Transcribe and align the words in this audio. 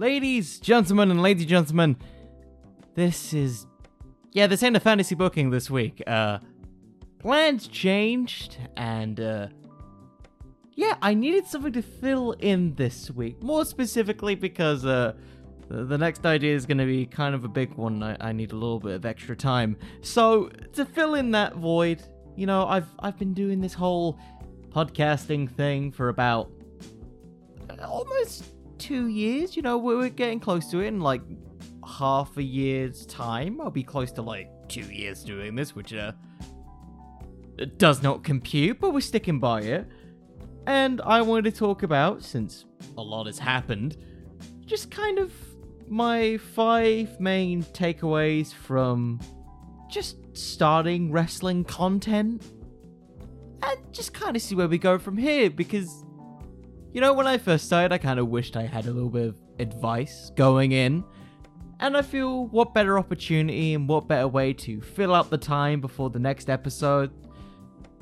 ladies, 0.00 0.58
gentlemen, 0.58 1.10
and 1.10 1.20
lady 1.20 1.44
gentlemen, 1.44 1.94
this 2.94 3.34
is 3.34 3.66
yeah, 4.32 4.46
this 4.46 4.62
ain't 4.62 4.76
a 4.76 4.80
fantasy 4.80 5.14
booking 5.14 5.50
this 5.50 5.70
week. 5.70 6.02
Uh, 6.06 6.38
plans 7.18 7.68
changed, 7.68 8.56
and 8.78 9.20
uh, 9.20 9.48
yeah, 10.72 10.96
I 11.02 11.12
needed 11.12 11.46
something 11.46 11.72
to 11.74 11.82
fill 11.82 12.32
in 12.32 12.74
this 12.76 13.10
week. 13.10 13.42
More 13.42 13.66
specifically, 13.66 14.34
because 14.34 14.86
uh, 14.86 15.12
the 15.68 15.98
next 15.98 16.24
idea 16.24 16.56
is 16.56 16.64
going 16.64 16.78
to 16.78 16.86
be 16.86 17.04
kind 17.04 17.34
of 17.34 17.44
a 17.44 17.48
big 17.48 17.74
one. 17.74 18.02
I, 18.02 18.16
I 18.20 18.32
need 18.32 18.52
a 18.52 18.56
little 18.56 18.80
bit 18.80 18.92
of 18.92 19.04
extra 19.04 19.36
time. 19.36 19.76
So 20.00 20.48
to 20.72 20.86
fill 20.86 21.14
in 21.14 21.32
that 21.32 21.56
void, 21.56 22.02
you 22.36 22.46
know, 22.46 22.64
I've 22.66 22.88
I've 23.00 23.18
been 23.18 23.34
doing 23.34 23.60
this 23.60 23.74
whole 23.74 24.18
podcasting 24.70 25.50
thing 25.50 25.92
for 25.92 26.08
about 26.08 26.50
almost 27.82 28.44
two 28.80 29.06
years. 29.06 29.54
You 29.54 29.62
know, 29.62 29.78
we're, 29.78 30.08
getting 30.08 30.40
close 30.40 30.68
to 30.72 30.80
it 30.80 30.86
in 30.86 31.00
like 31.00 31.22
half 31.86 32.36
a 32.36 32.42
year's 32.42 33.06
time. 33.06 33.60
I'll 33.60 33.70
be 33.70 33.84
close 33.84 34.10
to 34.12 34.22
like 34.22 34.48
two 34.68 34.90
years 34.92 35.22
doing 35.22 35.54
this, 35.54 35.76
which 35.76 35.94
uh 35.94 36.12
does 37.76 38.02
not 38.02 38.24
compute, 38.24 38.80
but 38.80 38.92
we're 38.92 39.00
sticking 39.00 39.38
by 39.38 39.60
it. 39.60 39.86
And 40.66 41.00
I 41.02 41.22
wanted 41.22 41.52
to 41.52 41.58
talk 41.58 41.82
about, 41.82 42.22
since 42.22 42.64
a 42.96 43.02
lot 43.02 43.26
has 43.26 43.38
happened, 43.38 43.96
just 44.64 44.90
kind 44.90 45.18
of 45.18 45.32
my 45.88 46.38
five 46.38 47.20
main 47.20 47.62
takeaways 47.62 48.52
from 48.52 49.20
just 49.90 50.16
starting 50.36 51.12
wrestling 51.12 51.64
content. 51.64 52.42
And 53.62 53.78
just 53.92 54.14
kind 54.14 54.36
of 54.36 54.42
see 54.42 54.54
where 54.54 54.68
we 54.68 54.78
go 54.78 54.98
from 54.98 55.18
here, 55.18 55.50
because, 55.50 56.04
you 56.92 57.00
know, 57.00 57.12
when 57.12 57.26
I 57.26 57.38
first 57.38 57.66
started, 57.66 57.92
I 57.92 57.98
kind 57.98 58.18
of 58.18 58.28
wished 58.28 58.56
I 58.56 58.62
had 58.62 58.86
a 58.86 58.90
little 58.90 59.10
bit 59.10 59.28
of 59.28 59.38
advice 59.58 60.30
going 60.36 60.72
in. 60.72 61.04
And 61.78 61.96
I 61.96 62.02
feel 62.02 62.46
what 62.48 62.74
better 62.74 62.98
opportunity 62.98 63.74
and 63.74 63.88
what 63.88 64.06
better 64.06 64.28
way 64.28 64.52
to 64.52 64.80
fill 64.82 65.14
out 65.14 65.30
the 65.30 65.38
time 65.38 65.80
before 65.80 66.10
the 66.10 66.18
next 66.18 66.50
episode 66.50 67.10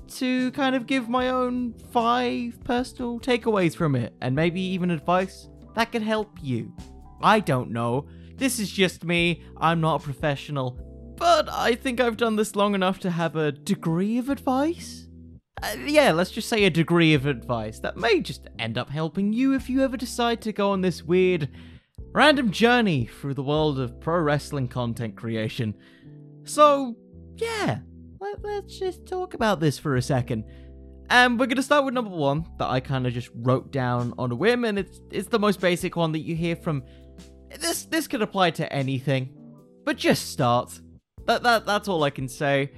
to 0.09 0.51
kind 0.53 0.75
of 0.75 0.87
give 0.87 1.09
my 1.09 1.29
own 1.29 1.75
five 1.93 2.59
personal 2.65 3.21
takeaways 3.21 3.77
from 3.77 3.95
it 3.95 4.15
and 4.21 4.35
maybe 4.35 4.61
even 4.61 4.91
advice 4.91 5.49
that 5.75 5.93
could 5.93 6.03
help 6.03 6.39
you. 6.43 6.75
I 7.23 7.41
don't 7.41 7.71
know. 7.71 8.07
This 8.37 8.59
is 8.59 8.71
just 8.71 9.05
me. 9.05 9.45
I'm 9.57 9.81
not 9.81 10.01
a 10.01 10.05
professional. 10.05 10.77
But 11.17 11.49
I 11.49 11.75
think 11.75 12.01
I've 12.01 12.17
done 12.17 12.37
this 12.37 12.57
long 12.57 12.75
enough 12.75 12.99
to 13.01 13.11
have 13.11 13.37
a 13.37 13.53
degree 13.53 14.19
of 14.19 14.29
advice. 14.29 15.08
Uh, 15.63 15.77
yeah, 15.87 16.13
let's 16.13 16.31
just 16.31 16.49
say 16.49 16.65
a 16.65 16.71
degree 16.71 17.15
of 17.15 17.27
advice 17.27 17.81
that 17.81 17.97
may 17.97 18.21
just 18.21 18.49
end 18.59 18.79
up 18.79 18.89
helping 18.89 19.33
you 19.33 19.55
if 19.55 19.69
you 19.69 19.83
ever 19.83 19.97
decide 19.97 20.41
to 20.43 20.53
go 20.53 20.71
on 20.71 20.81
this 20.81 21.03
weird, 21.03 21.49
random 22.13 22.51
journey 22.51 23.07
through 23.07 23.35
the 23.35 23.43
world 23.43 23.81
of 23.81 24.01
pro 24.01 24.21
wrestling 24.21 24.69
content 24.69 25.17
creation. 25.17 25.75
So, 26.45 26.97
yeah, 27.37 27.81
let, 28.21 28.45
us 28.45 28.79
just 28.79 29.07
talk 29.07 29.35
about 29.35 29.59
this 29.59 29.79
for 29.79 29.97
a 29.97 30.03
second. 30.03 30.45
And 31.11 31.41
we're 31.41 31.47
gonna 31.47 31.63
start 31.63 31.85
with 31.85 31.95
number 31.95 32.15
one 32.15 32.45
that 32.59 32.69
I 32.69 32.81
kind 32.81 33.07
of 33.07 33.13
just 33.13 33.31
wrote 33.35 33.73
down 33.73 34.13
on 34.19 34.31
a 34.31 34.35
whim, 34.35 34.65
and 34.65 34.79
it's 34.79 35.01
it's 35.11 35.29
the 35.29 35.39
most 35.39 35.61
basic 35.61 35.97
one 35.97 36.13
that 36.13 36.21
you 36.21 36.37
hear 36.37 36.55
from. 36.55 36.83
This 37.59 37.85
this 37.85 38.07
could 38.07 38.21
apply 38.21 38.51
to 38.53 38.71
anything, 38.71 39.35
but 39.85 39.97
just 39.97 40.31
start. 40.31 40.79
That 41.25 41.43
that 41.43 41.65
that's 41.65 41.89
all 41.89 42.05
I 42.05 42.11
can 42.11 42.29
say. 42.29 42.73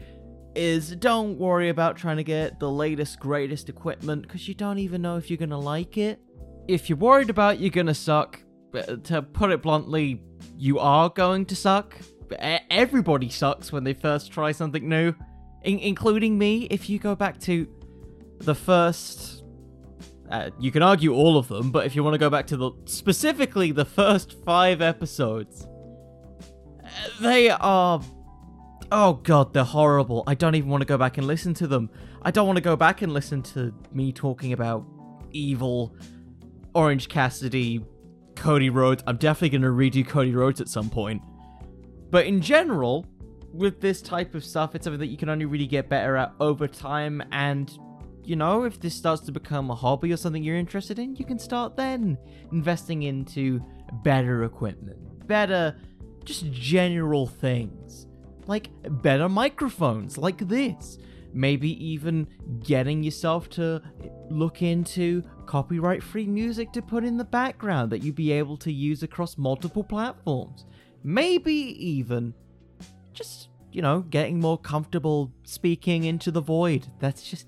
Is 0.54 0.96
don't 0.96 1.38
worry 1.38 1.68
about 1.68 1.96
trying 1.96 2.16
to 2.16 2.24
get 2.24 2.58
the 2.58 2.70
latest 2.70 3.20
greatest 3.20 3.68
equipment 3.68 4.22
because 4.22 4.48
you 4.48 4.54
don't 4.54 4.78
even 4.78 5.00
know 5.00 5.16
if 5.16 5.30
you're 5.30 5.36
gonna 5.36 5.58
like 5.58 5.96
it. 5.96 6.20
If 6.66 6.88
you're 6.88 6.98
worried 6.98 7.30
about 7.30 7.60
you're 7.60 7.70
gonna 7.70 7.94
suck, 7.94 8.40
to 9.04 9.22
put 9.22 9.50
it 9.50 9.62
bluntly, 9.62 10.22
you 10.56 10.78
are 10.78 11.08
going 11.08 11.46
to 11.46 11.56
suck. 11.56 11.96
Everybody 12.70 13.28
sucks 13.28 13.72
when 13.72 13.84
they 13.84 13.94
first 13.94 14.32
try 14.32 14.52
something 14.52 14.88
new 14.88 15.14
in- 15.62 15.78
including 15.78 16.38
me. 16.38 16.64
If 16.70 16.88
you 16.88 16.98
go 16.98 17.14
back 17.14 17.38
to 17.40 17.66
the 18.38 18.54
first, 18.54 19.44
uh, 20.30 20.50
you 20.58 20.70
can 20.70 20.82
argue 20.82 21.12
all 21.14 21.36
of 21.36 21.48
them, 21.48 21.70
but 21.70 21.86
if 21.86 21.96
you 21.96 22.04
want 22.04 22.14
to 22.14 22.18
go 22.18 22.30
back 22.30 22.46
to 22.48 22.56
the 22.56 22.72
specifically 22.84 23.72
the 23.72 23.84
first 23.84 24.36
five 24.44 24.80
episodes, 24.80 25.66
they 27.20 27.50
are. 27.50 28.00
Oh 28.92 29.14
god, 29.22 29.52
they're 29.52 29.62
horrible. 29.62 30.24
I 30.26 30.34
don't 30.34 30.56
even 30.56 30.68
want 30.68 30.80
to 30.80 30.86
go 30.86 30.98
back 30.98 31.16
and 31.16 31.26
listen 31.26 31.54
to 31.54 31.66
them. 31.66 31.90
I 32.22 32.30
don't 32.30 32.46
want 32.46 32.56
to 32.56 32.62
go 32.62 32.74
back 32.74 33.02
and 33.02 33.12
listen 33.12 33.42
to 33.42 33.72
me 33.92 34.12
talking 34.12 34.52
about 34.52 34.84
evil 35.30 35.94
Orange 36.74 37.08
Cassidy, 37.08 37.84
Cody 38.34 38.68
Rhodes. 38.68 39.04
I'm 39.06 39.16
definitely 39.16 39.58
going 39.58 39.62
to 39.62 39.68
redo 39.68 40.06
Cody 40.06 40.34
Rhodes 40.34 40.60
at 40.60 40.68
some 40.68 40.90
point. 40.90 41.22
But 42.10 42.26
in 42.26 42.40
general, 42.40 43.06
with 43.52 43.80
this 43.80 44.02
type 44.02 44.34
of 44.34 44.44
stuff, 44.44 44.74
it's 44.74 44.84
something 44.84 44.98
that 45.00 45.06
you 45.06 45.16
can 45.16 45.28
only 45.28 45.44
really 45.44 45.66
get 45.66 45.88
better 45.88 46.16
at 46.16 46.32
over 46.40 46.66
time. 46.66 47.22
And, 47.30 47.70
you 48.24 48.34
know, 48.34 48.64
if 48.64 48.80
this 48.80 48.94
starts 48.94 49.22
to 49.22 49.32
become 49.32 49.70
a 49.70 49.74
hobby 49.74 50.12
or 50.12 50.16
something 50.16 50.42
you're 50.42 50.56
interested 50.56 50.98
in, 50.98 51.14
you 51.14 51.24
can 51.24 51.38
start 51.38 51.76
then 51.76 52.18
investing 52.50 53.04
into 53.04 53.64
better 54.02 54.42
equipment, 54.42 55.26
better, 55.28 55.76
just 56.24 56.50
general 56.50 57.28
things. 57.28 58.06
Like 58.50 58.70
better 59.00 59.28
microphones, 59.28 60.18
like 60.18 60.48
this. 60.48 60.98
Maybe 61.32 61.70
even 61.86 62.26
getting 62.64 63.04
yourself 63.04 63.48
to 63.50 63.80
look 64.28 64.60
into 64.60 65.22
copyright 65.46 66.02
free 66.02 66.26
music 66.26 66.72
to 66.72 66.82
put 66.82 67.04
in 67.04 67.16
the 67.16 67.24
background 67.24 67.92
that 67.92 68.02
you'd 68.02 68.16
be 68.16 68.32
able 68.32 68.56
to 68.56 68.72
use 68.72 69.04
across 69.04 69.38
multiple 69.38 69.84
platforms. 69.84 70.66
Maybe 71.04 71.52
even 71.52 72.34
just 73.12 73.50
you 73.70 73.82
know 73.82 74.00
getting 74.00 74.40
more 74.40 74.58
comfortable 74.58 75.32
speaking 75.44 76.02
into 76.02 76.32
the 76.32 76.40
void 76.40 76.88
that's 76.98 77.22
just 77.22 77.46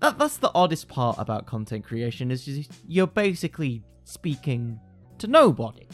that, 0.00 0.18
that's 0.18 0.38
the 0.38 0.50
oddest 0.54 0.88
part 0.88 1.16
about 1.18 1.44
content 1.46 1.84
creation 1.84 2.30
is 2.30 2.46
just 2.46 2.72
you're 2.88 3.06
basically 3.06 3.82
speaking 4.04 4.80
to 5.18 5.26
nobody 5.26 5.86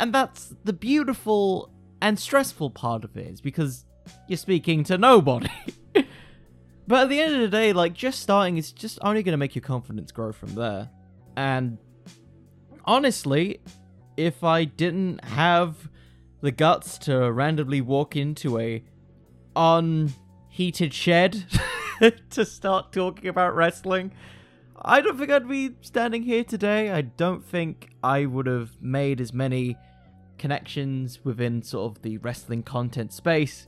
and 0.00 0.14
that's 0.14 0.54
the 0.64 0.72
beautiful 0.72 1.70
and 2.06 2.18
stressful 2.18 2.70
part 2.70 3.04
of 3.04 3.16
it 3.16 3.26
is 3.26 3.40
because 3.40 3.84
you're 4.28 4.36
speaking 4.36 4.84
to 4.84 4.96
nobody 4.96 5.50
but 6.86 7.02
at 7.02 7.08
the 7.08 7.20
end 7.20 7.34
of 7.34 7.40
the 7.40 7.48
day 7.48 7.72
like 7.72 7.94
just 7.94 8.20
starting 8.20 8.56
is 8.56 8.70
just 8.70 8.98
only 9.02 9.22
going 9.22 9.32
to 9.32 9.38
make 9.38 9.54
your 9.54 9.62
confidence 9.62 10.12
grow 10.12 10.30
from 10.30 10.54
there 10.54 10.88
and 11.36 11.78
honestly 12.84 13.60
if 14.16 14.44
i 14.44 14.64
didn't 14.64 15.24
have 15.24 15.88
the 16.42 16.52
guts 16.52 16.96
to 16.96 17.32
randomly 17.32 17.80
walk 17.80 18.14
into 18.14 18.56
a 18.58 18.84
unheated 19.56 20.94
shed 20.94 21.44
to 22.30 22.44
start 22.44 22.92
talking 22.92 23.28
about 23.28 23.54
wrestling. 23.56 24.12
I 24.80 25.00
don't 25.00 25.18
think 25.18 25.30
I'd 25.30 25.48
be 25.48 25.72
standing 25.80 26.22
here 26.22 26.44
today. 26.44 26.90
I 26.90 27.00
don't 27.00 27.44
think 27.44 27.88
I 28.04 28.26
would 28.26 28.46
have 28.46 28.70
made 28.80 29.20
as 29.20 29.32
many 29.32 29.76
connections 30.38 31.24
within 31.24 31.62
sort 31.62 31.90
of 31.96 32.02
the 32.02 32.18
wrestling 32.18 32.62
content 32.62 33.12
space 33.12 33.66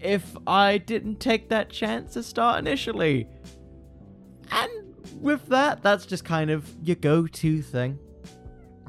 if 0.00 0.36
I 0.46 0.78
didn't 0.78 1.20
take 1.20 1.48
that 1.48 1.70
chance 1.70 2.12
to 2.14 2.22
start 2.22 2.58
initially. 2.58 3.26
And 4.50 4.70
with 5.20 5.46
that, 5.46 5.82
that's 5.82 6.04
just 6.04 6.24
kind 6.24 6.50
of 6.50 6.68
your 6.82 6.96
go 6.96 7.26
to 7.26 7.62
thing 7.62 7.98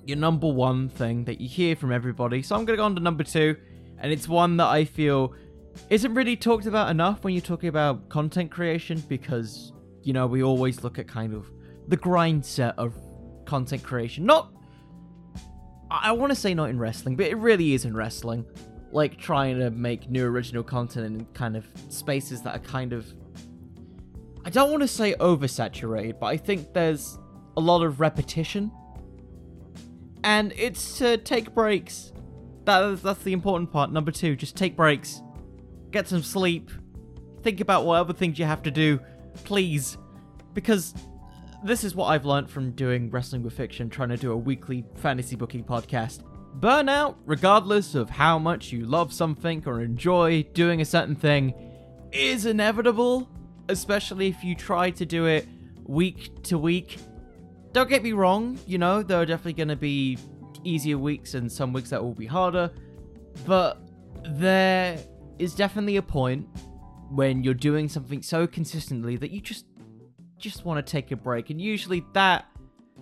your 0.06 0.18
number 0.18 0.48
one 0.48 0.88
thing 0.90 1.26
that 1.26 1.42
you 1.42 1.50
hear 1.50 1.76
from 1.76 1.92
everybody. 1.92 2.42
So 2.42 2.56
I'm 2.56 2.66
going 2.66 2.78
to 2.78 2.82
go 2.82 2.86
on 2.86 2.96
to 2.96 3.02
number 3.02 3.24
two, 3.24 3.58
and 4.00 4.12
it's 4.12 4.28
one 4.28 4.58
that 4.58 4.68
I 4.68 4.86
feel 4.86 5.34
isn't 5.90 6.14
really 6.14 6.38
talked 6.38 6.68
about 6.68 6.90
enough 6.90 7.24
when 7.24 7.34
you're 7.34 7.42
talking 7.42 7.70
about 7.70 8.08
content 8.10 8.52
creation 8.52 9.04
because, 9.10 9.74
you 10.04 10.14
know, 10.14 10.28
we 10.28 10.44
always 10.44 10.84
look 10.84 11.00
at 11.00 11.08
kind 11.08 11.34
of 11.34 11.52
the 11.88 11.98
grind 11.98 12.46
set 12.46 12.78
of 12.78 12.96
content 13.46 13.84
creation. 13.84 14.26
Not, 14.26 14.52
I 15.90 16.12
want 16.14 16.32
to 16.32 16.36
say 16.36 16.54
not 16.54 16.70
in 16.70 16.80
wrestling, 16.80 17.16
but 17.16 17.28
it 17.28 17.38
really 17.38 17.74
is 17.74 17.86
in 17.86 17.96
wrestling. 17.96 18.46
Like 18.92 19.18
trying 19.18 19.60
to 19.60 19.70
make 19.72 20.10
new 20.10 20.26
original 20.26 20.64
content 20.64 21.06
in 21.06 21.26
kind 21.34 21.56
of 21.56 21.68
spaces 21.90 22.42
that 22.44 22.56
are 22.56 22.60
kind 22.60 22.94
of, 22.94 23.06
I 24.46 24.50
don't 24.50 24.72
want 24.72 24.82
to 24.82 24.88
say 24.88 25.14
oversaturated, 25.16 26.20
but 26.20 26.28
I 26.28 26.38
think 26.38 26.74
there's 26.74 27.18
a 27.58 27.62
lot 27.62 27.84
of 27.84 28.00
repetition 28.00 28.72
and 30.26 30.54
it's 30.58 30.98
to 30.98 31.18
take 31.18 31.54
breaks. 31.54 32.12
That, 32.66 33.02
that's 33.04 33.22
the 33.24 33.32
important 33.32 33.72
part. 33.72 33.92
Number 33.92 34.12
two, 34.12 34.36
just 34.36 34.56
take 34.56 34.76
breaks. 34.76 35.22
Get 35.92 36.08
some 36.08 36.24
sleep. 36.24 36.72
Think 37.44 37.62
about 37.62 37.86
what 37.86 38.00
other 38.00 38.14
things 38.14 38.40
you 38.40 38.46
have 38.46 38.64
to 38.64 38.72
do, 38.72 39.00
please. 39.44 39.98
Because 40.56 40.96
this 41.66 41.84
is 41.84 41.96
what 41.96 42.06
I've 42.06 42.26
learned 42.26 42.50
from 42.50 42.72
doing 42.72 43.10
Wrestling 43.10 43.44
with 43.44 43.54
Fiction, 43.54 43.90
trying 43.90 44.10
to 44.10 44.18
do 44.18 44.32
a 44.32 44.38
weekly 44.38 44.86
fantasy 44.96 45.36
booking 45.36 45.64
podcast. 45.64 46.22
Burnout, 46.60 47.16
regardless 47.26 47.96
of 47.96 48.10
how 48.10 48.40
much 48.40 48.72
you 48.72 48.86
love 48.86 49.12
something 49.12 49.64
or 49.66 49.82
enjoy 49.82 50.44
doing 50.54 50.80
a 50.80 50.86
certain 50.86 51.16
thing, 51.16 51.54
is 52.12 52.46
inevitable, 52.46 53.30
especially 53.68 54.28
if 54.28 54.44
you 54.44 54.56
try 54.56 54.90
to 54.92 55.06
do 55.06 55.26
it 55.26 55.48
week 55.86 56.42
to 56.44 56.58
week 56.58 56.98
don't 57.76 57.90
get 57.90 58.02
me 58.02 58.14
wrong, 58.14 58.58
you 58.66 58.78
know, 58.78 59.04
there 59.04 59.20
are 59.20 59.26
definitely 59.26 59.52
going 59.52 59.68
to 59.68 59.76
be 59.76 60.18
easier 60.64 60.98
weeks 60.98 61.34
and 61.34 61.52
some 61.52 61.74
weeks 61.74 61.90
that 61.90 62.02
will 62.02 62.14
be 62.14 62.26
harder. 62.26 62.72
But 63.46 63.82
there 64.24 64.98
is 65.40 65.54
definitely 65.54 65.98
a 65.98 66.02
point 66.02 66.48
when 67.10 67.44
you're 67.44 67.54
doing 67.54 67.90
something 67.90 68.22
so 68.22 68.48
consistently 68.48 69.18
that 69.18 69.30
you 69.30 69.42
just 69.42 69.66
just 70.38 70.66
want 70.66 70.86
to 70.86 70.92
take 70.92 71.12
a 71.12 71.16
break 71.16 71.50
and 71.50 71.62
usually 71.62 72.04
that 72.14 72.46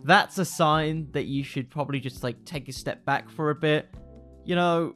that's 0.03 0.38
a 0.38 0.45
sign 0.45 1.07
that 1.12 1.25
you 1.25 1.44
should 1.44 1.69
probably 1.69 2.00
just 2.00 2.24
like 2.24 2.44
take 2.45 2.68
a 2.68 2.74
step 2.74 3.06
back 3.06 3.30
for 3.30 3.50
a 3.50 3.56
bit. 3.56 3.89
You 4.44 4.56
know, 4.56 4.95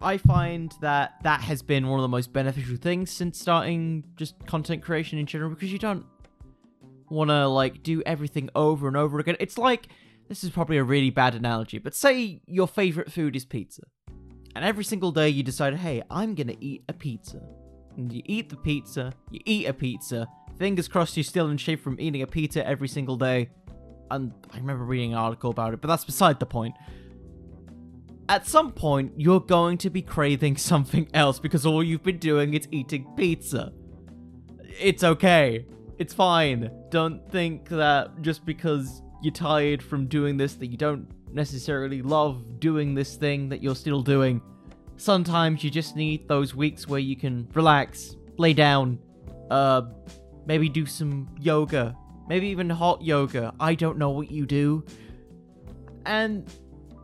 I 0.00 0.16
find 0.16 0.74
that 0.80 1.14
that 1.22 1.40
has 1.42 1.62
been 1.62 1.86
one 1.88 2.00
of 2.00 2.02
the 2.02 2.08
most 2.08 2.32
beneficial 2.32 2.76
things 2.76 3.10
since 3.10 3.38
starting 3.38 4.04
just 4.16 4.34
content 4.46 4.82
creation 4.82 5.18
in 5.18 5.26
general 5.26 5.50
because 5.50 5.72
you 5.72 5.78
don't 5.78 6.04
want 7.08 7.30
to 7.30 7.46
like 7.46 7.82
do 7.82 8.02
everything 8.06 8.50
over 8.54 8.88
and 8.88 8.96
over 8.96 9.18
again. 9.18 9.36
It's 9.38 9.58
like 9.58 9.88
this 10.28 10.42
is 10.42 10.50
probably 10.50 10.78
a 10.78 10.84
really 10.84 11.10
bad 11.10 11.34
analogy, 11.34 11.78
but 11.78 11.94
say 11.94 12.40
your 12.46 12.66
favorite 12.66 13.12
food 13.12 13.36
is 13.36 13.44
pizza. 13.44 13.82
And 14.56 14.64
every 14.64 14.84
single 14.84 15.12
day 15.12 15.28
you 15.28 15.44
decide, 15.44 15.76
"Hey, 15.76 16.02
I'm 16.10 16.34
going 16.34 16.48
to 16.48 16.64
eat 16.64 16.82
a 16.88 16.92
pizza." 16.92 17.40
And 17.96 18.12
you 18.12 18.22
eat 18.24 18.48
the 18.48 18.56
pizza, 18.56 19.12
you 19.30 19.40
eat 19.44 19.66
a 19.66 19.72
pizza. 19.72 20.26
Fingers 20.60 20.86
crossed 20.86 21.16
you're 21.16 21.24
still 21.24 21.50
in 21.50 21.56
shape 21.56 21.82
from 21.82 21.98
eating 21.98 22.22
a 22.22 22.26
pizza 22.28 22.64
every 22.64 22.86
single 22.86 23.16
day. 23.16 23.50
And 24.12 24.32
I 24.52 24.58
remember 24.58 24.84
reading 24.84 25.12
an 25.12 25.18
article 25.18 25.50
about 25.50 25.74
it, 25.74 25.80
but 25.80 25.88
that's 25.88 26.04
beside 26.04 26.38
the 26.38 26.46
point 26.46 26.76
at 28.30 28.46
some 28.46 28.70
point, 28.70 29.12
you're 29.16 29.40
going 29.40 29.76
to 29.76 29.90
be 29.90 30.00
craving 30.00 30.56
something 30.72 31.08
else 31.12 31.38
because 31.40 31.66
all 31.66 31.82
you've 31.82 32.04
been 32.04 32.18
doing 32.18 32.54
is 32.54 32.68
eating 32.70 33.04
pizza. 33.16 33.72
It's 34.78 35.02
okay. 35.02 35.66
It's 35.98 36.14
fine. 36.14 36.70
Don't 36.90 37.28
think 37.30 37.68
that 37.68 38.22
just 38.22 38.46
because 38.46 39.02
you're 39.20 39.34
tired 39.34 39.82
from 39.82 40.06
doing 40.06 40.36
this 40.36 40.54
that 40.54 40.68
you 40.68 40.76
don't 40.76 41.08
necessarily 41.34 42.02
love 42.02 42.60
doing 42.60 42.94
this 42.94 43.16
thing 43.16 43.48
that 43.48 43.62
you're 43.62 43.74
still 43.74 44.00
doing. 44.00 44.40
Sometimes 44.96 45.64
you 45.64 45.70
just 45.70 45.96
need 45.96 46.28
those 46.28 46.54
weeks 46.54 46.86
where 46.86 47.00
you 47.00 47.16
can 47.16 47.48
relax, 47.52 48.14
lay 48.38 48.52
down, 48.52 48.98
uh, 49.50 49.82
maybe 50.46 50.68
do 50.68 50.86
some 50.86 51.28
yoga, 51.38 51.96
maybe 52.28 52.48
even 52.48 52.70
hot 52.70 53.02
yoga. 53.02 53.54
I 53.60 53.74
don't 53.74 53.98
know 53.98 54.10
what 54.10 54.30
you 54.30 54.46
do. 54.46 54.84
And 56.06 56.48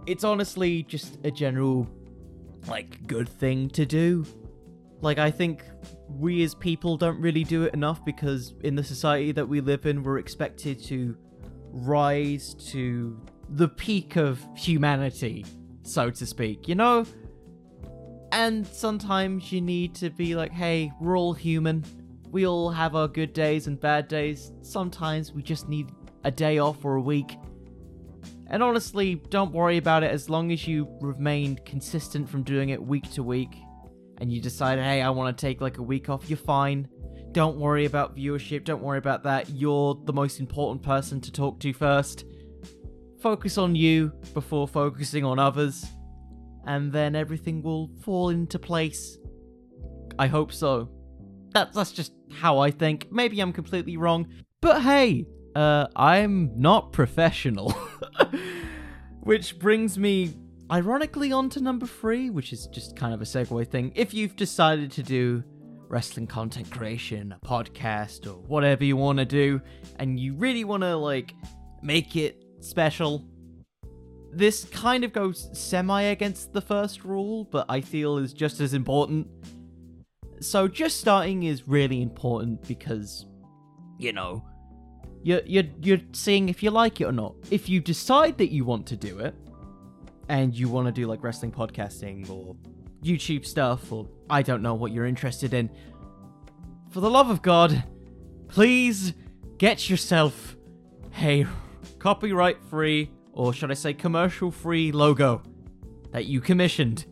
it's 0.06 0.24
honestly 0.24 0.82
just 0.84 1.18
a 1.24 1.30
general 1.30 1.88
like 2.66 3.06
good 3.06 3.28
thing 3.28 3.68
to 3.70 3.86
do. 3.86 4.24
Like 5.00 5.18
I 5.18 5.30
think 5.30 5.62
we 6.08 6.42
as 6.42 6.54
people 6.54 6.96
don't 6.96 7.20
really 7.20 7.44
do 7.44 7.64
it 7.64 7.74
enough 7.74 8.04
because 8.04 8.54
in 8.62 8.74
the 8.74 8.84
society 8.84 9.32
that 9.32 9.46
we 9.46 9.60
live 9.60 9.86
in 9.86 10.02
we're 10.02 10.18
expected 10.18 10.82
to 10.84 11.16
rise 11.72 12.54
to 12.54 13.20
the 13.50 13.68
peak 13.68 14.16
of 14.16 14.44
humanity, 14.56 15.44
so 15.82 16.10
to 16.10 16.26
speak, 16.26 16.68
you 16.68 16.74
know? 16.74 17.04
And 18.32 18.66
sometimes 18.66 19.52
you 19.52 19.60
need 19.60 19.94
to 19.96 20.10
be 20.10 20.34
like, 20.34 20.52
hey, 20.52 20.92
we're 21.00 21.16
all 21.16 21.32
human. 21.32 21.84
We 22.30 22.46
all 22.46 22.70
have 22.70 22.94
our 22.94 23.08
good 23.08 23.32
days 23.32 23.66
and 23.66 23.80
bad 23.80 24.08
days. 24.08 24.52
Sometimes 24.62 25.32
we 25.32 25.42
just 25.42 25.68
need 25.68 25.90
a 26.24 26.30
day 26.30 26.58
off 26.58 26.84
or 26.84 26.96
a 26.96 27.00
week 27.00 27.36
and 28.48 28.62
honestly, 28.62 29.16
don't 29.28 29.52
worry 29.52 29.76
about 29.76 30.02
it 30.02 30.10
as 30.10 30.30
long 30.30 30.52
as 30.52 30.66
you 30.68 30.88
remain 31.00 31.56
consistent 31.64 32.28
from 32.28 32.44
doing 32.44 32.68
it 32.68 32.80
week 32.80 33.10
to 33.12 33.22
week 33.22 33.56
and 34.18 34.32
you 34.32 34.40
decide, 34.40 34.78
hey, 34.78 35.02
I 35.02 35.10
want 35.10 35.36
to 35.36 35.40
take 35.40 35.60
like 35.60 35.78
a 35.78 35.82
week 35.82 36.08
off, 36.08 36.30
you're 36.30 36.36
fine. 36.36 36.88
Don't 37.32 37.58
worry 37.58 37.86
about 37.86 38.16
viewership, 38.16 38.64
don't 38.64 38.82
worry 38.82 38.98
about 38.98 39.24
that. 39.24 39.50
You're 39.50 40.00
the 40.04 40.12
most 40.12 40.38
important 40.38 40.82
person 40.82 41.20
to 41.22 41.32
talk 41.32 41.58
to 41.60 41.72
first. 41.72 42.24
Focus 43.20 43.58
on 43.58 43.74
you 43.74 44.12
before 44.32 44.68
focusing 44.68 45.24
on 45.24 45.38
others, 45.38 45.84
and 46.66 46.92
then 46.92 47.16
everything 47.16 47.62
will 47.62 47.90
fall 48.02 48.28
into 48.28 48.58
place. 48.58 49.18
I 50.18 50.28
hope 50.28 50.52
so. 50.52 50.88
That's, 51.56 51.74
that's 51.74 51.92
just 51.92 52.12
how 52.30 52.58
I 52.58 52.70
think. 52.70 53.10
Maybe 53.10 53.40
I'm 53.40 53.52
completely 53.52 53.96
wrong, 53.96 54.28
but 54.60 54.82
hey, 54.82 55.24
uh, 55.54 55.86
I'm 55.96 56.50
not 56.60 56.92
professional. 56.92 57.74
which 59.22 59.58
brings 59.58 59.96
me, 59.96 60.36
ironically, 60.70 61.32
on 61.32 61.48
to 61.48 61.60
number 61.62 61.86
three, 61.86 62.28
which 62.28 62.52
is 62.52 62.66
just 62.66 62.94
kind 62.94 63.14
of 63.14 63.22
a 63.22 63.24
segue 63.24 63.66
thing. 63.68 63.90
If 63.94 64.12
you've 64.12 64.36
decided 64.36 64.92
to 64.92 65.02
do 65.02 65.42
wrestling 65.88 66.26
content 66.26 66.70
creation, 66.70 67.34
a 67.42 67.46
podcast, 67.46 68.26
or 68.26 68.34
whatever 68.34 68.84
you 68.84 68.98
want 68.98 69.18
to 69.18 69.24
do, 69.24 69.62
and 69.98 70.20
you 70.20 70.34
really 70.34 70.64
want 70.64 70.82
to, 70.82 70.94
like, 70.94 71.34
make 71.82 72.16
it 72.16 72.44
special, 72.60 73.26
this 74.30 74.64
kind 74.66 75.04
of 75.04 75.14
goes 75.14 75.48
semi 75.58 76.02
against 76.02 76.52
the 76.52 76.60
first 76.60 77.02
rule, 77.02 77.44
but 77.44 77.64
I 77.70 77.80
feel 77.80 78.18
is 78.18 78.34
just 78.34 78.60
as 78.60 78.74
important. 78.74 79.26
So, 80.40 80.68
just 80.68 81.00
starting 81.00 81.44
is 81.44 81.66
really 81.66 82.02
important 82.02 82.66
because, 82.66 83.26
you 83.98 84.12
know, 84.12 84.44
you're, 85.22 85.42
you're, 85.44 85.64
you're 85.82 86.00
seeing 86.12 86.48
if 86.48 86.62
you 86.62 86.70
like 86.70 87.00
it 87.00 87.04
or 87.04 87.12
not. 87.12 87.34
If 87.50 87.68
you 87.68 87.80
decide 87.80 88.38
that 88.38 88.52
you 88.52 88.64
want 88.64 88.86
to 88.88 88.96
do 88.96 89.18
it, 89.18 89.34
and 90.28 90.54
you 90.54 90.68
want 90.68 90.86
to 90.86 90.92
do 90.92 91.06
like 91.06 91.22
wrestling 91.22 91.52
podcasting 91.52 92.28
or 92.30 92.56
YouTube 93.02 93.46
stuff, 93.46 93.92
or 93.92 94.08
I 94.28 94.42
don't 94.42 94.62
know 94.62 94.74
what 94.74 94.92
you're 94.92 95.06
interested 95.06 95.54
in, 95.54 95.70
for 96.90 97.00
the 97.00 97.10
love 97.10 97.30
of 97.30 97.42
God, 97.42 97.84
please 98.48 99.14
get 99.58 99.88
yourself 99.88 100.56
a 101.20 101.46
copyright 101.98 102.62
free, 102.64 103.10
or 103.32 103.52
should 103.52 103.70
I 103.70 103.74
say 103.74 103.94
commercial 103.94 104.50
free 104.50 104.92
logo 104.92 105.42
that 106.12 106.26
you 106.26 106.40
commissioned. 106.40 107.06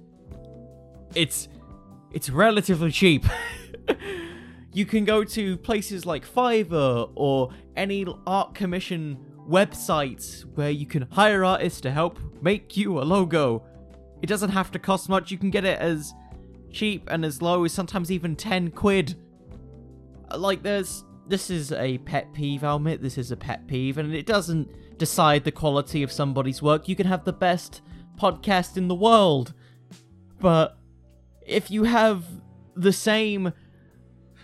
It's 1.15 1.49
it's 2.15 2.31
relatively 2.31 2.93
cheap. 2.93 3.27
you 4.73 4.87
can 4.87 5.05
go 5.05 5.25
to 5.25 5.57
places 5.59 6.07
like 6.07 6.25
Fiverr 6.27 7.11
or 7.17 7.51
any 7.77 8.07
art 8.25 8.55
commission 8.55 9.19
websites 9.49 10.43
where 10.55 10.71
you 10.71 10.87
can 10.87 11.03
hire 11.11 11.45
artists 11.45 11.81
to 11.83 11.91
help 11.91 12.21
make 12.41 12.77
you 12.77 13.01
a 13.01 13.03
logo. 13.03 13.65
It 14.23 14.29
doesn't 14.29 14.51
have 14.51 14.71
to 14.71 14.79
cost 14.79 15.09
much, 15.09 15.33
you 15.33 15.39
can 15.39 15.51
get 15.51 15.65
it 15.65 15.81
as 15.81 16.15
cheap 16.71 17.09
and 17.11 17.25
as 17.25 17.43
low 17.43 17.65
as 17.65 17.73
sometimes 17.73 18.13
even 18.13 18.37
10 18.37 18.71
quid. 18.71 19.17
Uh, 20.31 20.39
like, 20.39 20.63
there's. 20.63 21.05
This 21.27 21.49
is 21.49 21.73
a 21.73 21.97
pet 21.99 22.35
peeve, 22.35 22.63
I'll 22.63 22.77
admit, 22.77 23.01
this 23.01 23.17
is 23.17 23.31
a 23.31 23.37
pet 23.37 23.67
peeve, 23.67 23.97
and 23.97 24.15
it 24.15 24.27
doesn't 24.27 24.99
decide 24.99 25.43
the 25.43 25.51
quality 25.51 26.03
of 26.03 26.13
somebody's 26.13 26.61
work. 26.61 26.87
You 26.87 26.95
can 26.95 27.07
have 27.07 27.25
the 27.25 27.33
best 27.33 27.81
podcast 28.19 28.77
in 28.77 28.89
the 28.89 28.95
world, 28.95 29.55
but 30.39 30.77
if 31.47 31.71
you 31.71 31.85
have 31.85 32.25
the 32.75 32.93
same 32.93 33.53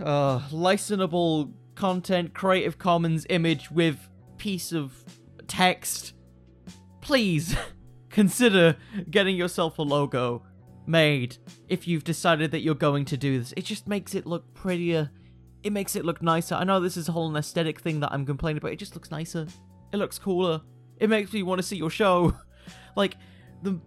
uh, 0.00 0.40
licensable 0.50 1.52
content, 1.74 2.34
Creative 2.34 2.78
Commons 2.78 3.26
image 3.28 3.70
with 3.70 4.08
piece 4.38 4.72
of 4.72 5.04
text, 5.46 6.14
please 7.00 7.56
consider 8.10 8.76
getting 9.10 9.36
yourself 9.36 9.78
a 9.78 9.82
logo 9.82 10.42
made 10.86 11.36
if 11.68 11.86
you've 11.86 12.04
decided 12.04 12.50
that 12.50 12.60
you're 12.60 12.74
going 12.74 13.04
to 13.06 13.16
do 13.16 13.38
this. 13.38 13.54
It 13.56 13.64
just 13.64 13.86
makes 13.86 14.14
it 14.14 14.26
look 14.26 14.52
prettier. 14.54 15.10
It 15.62 15.72
makes 15.72 15.94
it 15.96 16.04
look 16.04 16.22
nicer. 16.22 16.54
I 16.54 16.64
know 16.64 16.80
this 16.80 16.96
is 16.96 17.08
a 17.08 17.12
whole 17.12 17.34
aesthetic 17.36 17.80
thing 17.80 18.00
that 18.00 18.12
I'm 18.12 18.26
complaining 18.26 18.58
about. 18.58 18.72
It 18.72 18.78
just 18.78 18.94
looks 18.94 19.10
nicer. 19.10 19.46
It 19.92 19.96
looks 19.96 20.18
cooler. 20.18 20.60
It 20.98 21.10
makes 21.10 21.32
me 21.32 21.42
want 21.42 21.60
to 21.60 21.66
see 21.66 21.76
your 21.76 21.90
show. 21.90 22.34
like 22.96 23.16
the 23.62 23.80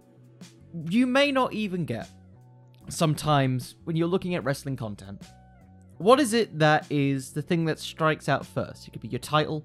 you 0.90 1.06
may 1.06 1.30
not 1.30 1.52
even 1.52 1.84
get 1.84 2.08
sometimes 2.88 3.76
when 3.84 3.96
you're 3.96 4.08
looking 4.08 4.34
at 4.34 4.44
wrestling 4.44 4.76
content 4.76 5.22
what 5.98 6.18
is 6.20 6.32
it 6.32 6.58
that 6.58 6.86
is 6.90 7.32
the 7.32 7.42
thing 7.42 7.64
that 7.66 7.78
strikes 7.78 8.28
out 8.28 8.44
first? 8.44 8.88
It 8.88 8.92
could 8.92 9.02
be 9.02 9.08
your 9.08 9.20
title. 9.20 9.64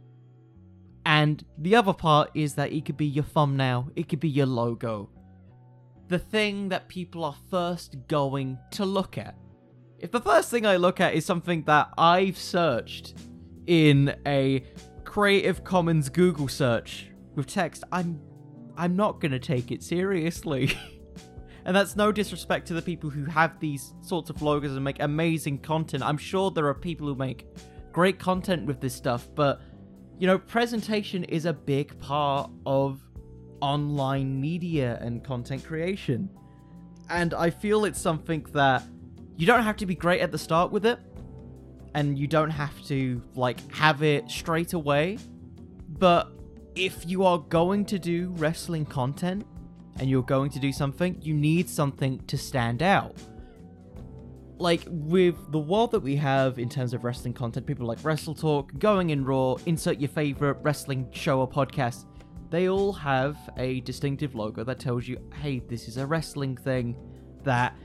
And 1.05 1.43
the 1.57 1.75
other 1.75 1.93
part 1.93 2.29
is 2.35 2.53
that 2.55 2.71
it 2.71 2.85
could 2.85 2.97
be 2.97 3.07
your 3.07 3.23
thumbnail, 3.23 3.89
it 3.95 4.07
could 4.07 4.19
be 4.19 4.29
your 4.29 4.45
logo. 4.45 5.09
The 6.07 6.19
thing 6.19 6.69
that 6.69 6.87
people 6.87 7.23
are 7.23 7.35
first 7.49 7.95
going 8.07 8.57
to 8.71 8.85
look 8.85 9.17
at. 9.17 9.35
If 9.99 10.11
the 10.11 10.21
first 10.21 10.49
thing 10.49 10.65
I 10.65 10.77
look 10.77 10.99
at 10.99 11.13
is 11.13 11.25
something 11.25 11.63
that 11.63 11.89
I've 11.97 12.37
searched 12.37 13.15
in 13.67 14.15
a 14.25 14.63
Creative 15.03 15.63
Commons 15.63 16.09
Google 16.09 16.47
search 16.47 17.11
with 17.35 17.47
text, 17.47 17.83
I'm 17.91 18.21
I'm 18.77 18.95
not 18.95 19.19
going 19.19 19.31
to 19.31 19.39
take 19.39 19.71
it 19.71 19.83
seriously. 19.83 20.71
And 21.65 21.75
that's 21.75 21.95
no 21.95 22.11
disrespect 22.11 22.67
to 22.67 22.73
the 22.73 22.81
people 22.81 23.09
who 23.09 23.25
have 23.25 23.59
these 23.59 23.93
sorts 24.01 24.29
of 24.29 24.41
logos 24.41 24.71
and 24.75 24.83
make 24.83 25.01
amazing 25.01 25.59
content. 25.59 26.03
I'm 26.03 26.17
sure 26.17 26.51
there 26.51 26.67
are 26.67 26.73
people 26.73 27.07
who 27.07 27.15
make 27.15 27.45
great 27.91 28.19
content 28.19 28.65
with 28.65 28.79
this 28.79 28.93
stuff, 28.93 29.27
but 29.35 29.61
you 30.17 30.27
know, 30.27 30.37
presentation 30.37 31.23
is 31.23 31.45
a 31.45 31.53
big 31.53 31.97
part 31.99 32.51
of 32.65 33.01
online 33.61 34.39
media 34.39 34.97
and 35.01 35.23
content 35.23 35.63
creation. 35.63 36.29
And 37.09 37.33
I 37.33 37.49
feel 37.49 37.85
it's 37.85 37.99
something 37.99 38.45
that 38.53 38.83
you 39.37 39.47
don't 39.47 39.63
have 39.63 39.77
to 39.77 39.85
be 39.85 39.95
great 39.95 40.21
at 40.21 40.31
the 40.31 40.37
start 40.37 40.71
with 40.71 40.85
it, 40.85 40.99
and 41.95 42.19
you 42.19 42.27
don't 42.27 42.49
have 42.49 42.83
to 42.87 43.21
like 43.35 43.71
have 43.73 44.03
it 44.03 44.29
straight 44.29 44.73
away, 44.73 45.17
but 45.97 46.31
if 46.75 47.05
you 47.07 47.23
are 47.23 47.39
going 47.39 47.85
to 47.85 47.97
do 47.97 48.33
wrestling 48.37 48.85
content 48.85 49.45
and 49.99 50.09
you're 50.09 50.23
going 50.23 50.49
to 50.51 50.59
do 50.59 50.71
something, 50.71 51.17
you 51.21 51.33
need 51.33 51.69
something 51.69 52.19
to 52.27 52.37
stand 52.37 52.81
out. 52.81 53.15
Like 54.57 54.83
with 54.87 55.35
the 55.51 55.59
world 55.59 55.91
that 55.91 56.01
we 56.01 56.15
have 56.17 56.59
in 56.59 56.69
terms 56.69 56.93
of 56.93 57.03
wrestling 57.03 57.33
content, 57.33 57.65
people 57.65 57.85
like 57.85 58.03
Wrestle 58.03 58.35
Talk, 58.35 58.77
Going 58.77 59.11
in 59.11 59.23
Raw, 59.23 59.55
insert 59.65 59.99
your 59.99 60.09
favorite 60.09 60.57
wrestling 60.61 61.09
show 61.11 61.39
or 61.39 61.49
podcast, 61.49 62.05
they 62.49 62.67
all 62.67 62.91
have 62.93 63.37
a 63.57 63.81
distinctive 63.81 64.35
logo 64.35 64.63
that 64.63 64.79
tells 64.79 65.07
you, 65.07 65.17
hey, 65.41 65.59
this 65.59 65.87
is 65.87 65.97
a 65.97 66.05
wrestling 66.05 66.57
thing 66.57 66.95
that 67.43 67.77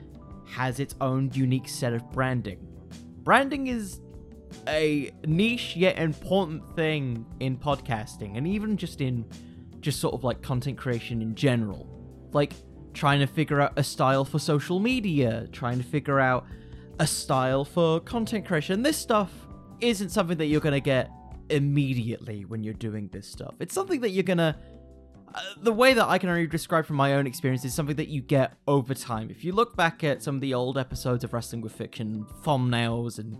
has 0.46 0.80
its 0.80 0.94
own 1.00 1.30
unique 1.34 1.68
set 1.68 1.92
of 1.92 2.10
branding. 2.10 2.58
Branding 3.22 3.68
is 3.68 4.00
a 4.68 5.10
niche 5.26 5.76
yet 5.76 5.98
important 5.98 6.62
thing 6.76 7.26
in 7.40 7.56
podcasting 7.56 8.36
and 8.36 8.46
even 8.46 8.76
just 8.76 9.00
in 9.00 9.24
just 9.80 10.00
sort 10.00 10.14
of 10.14 10.24
like 10.24 10.42
content 10.42 10.78
creation 10.78 11.20
in 11.20 11.34
general. 11.34 11.93
Like 12.34 12.52
trying 12.92 13.20
to 13.20 13.26
figure 13.26 13.60
out 13.60 13.72
a 13.76 13.82
style 13.82 14.24
for 14.24 14.38
social 14.38 14.78
media, 14.78 15.48
trying 15.52 15.78
to 15.78 15.84
figure 15.84 16.20
out 16.20 16.46
a 17.00 17.06
style 17.06 17.64
for 17.64 18.00
content 18.00 18.46
creation. 18.46 18.82
This 18.82 18.98
stuff 18.98 19.32
isn't 19.80 20.10
something 20.10 20.36
that 20.38 20.46
you're 20.46 20.60
going 20.60 20.74
to 20.74 20.80
get 20.80 21.10
immediately 21.48 22.44
when 22.44 22.62
you're 22.62 22.74
doing 22.74 23.08
this 23.12 23.26
stuff. 23.26 23.54
It's 23.60 23.74
something 23.74 24.00
that 24.02 24.10
you're 24.10 24.22
going 24.22 24.38
to 24.38 24.54
uh, 25.34 25.40
the 25.62 25.72
way 25.72 25.94
that 25.94 26.06
I 26.06 26.18
can 26.18 26.28
only 26.28 26.46
describe 26.46 26.86
from 26.86 26.94
my 26.94 27.14
own 27.14 27.26
experience 27.26 27.64
is 27.64 27.74
something 27.74 27.96
that 27.96 28.08
you 28.08 28.20
get 28.20 28.54
over 28.68 28.94
time. 28.94 29.30
If 29.30 29.44
you 29.44 29.52
look 29.52 29.76
back 29.76 30.04
at 30.04 30.22
some 30.22 30.36
of 30.36 30.40
the 30.40 30.54
old 30.54 30.78
episodes 30.78 31.24
of 31.24 31.32
Wrestling 31.32 31.60
with 31.60 31.72
Fiction, 31.72 32.24
thumbnails 32.44 33.18
and 33.18 33.36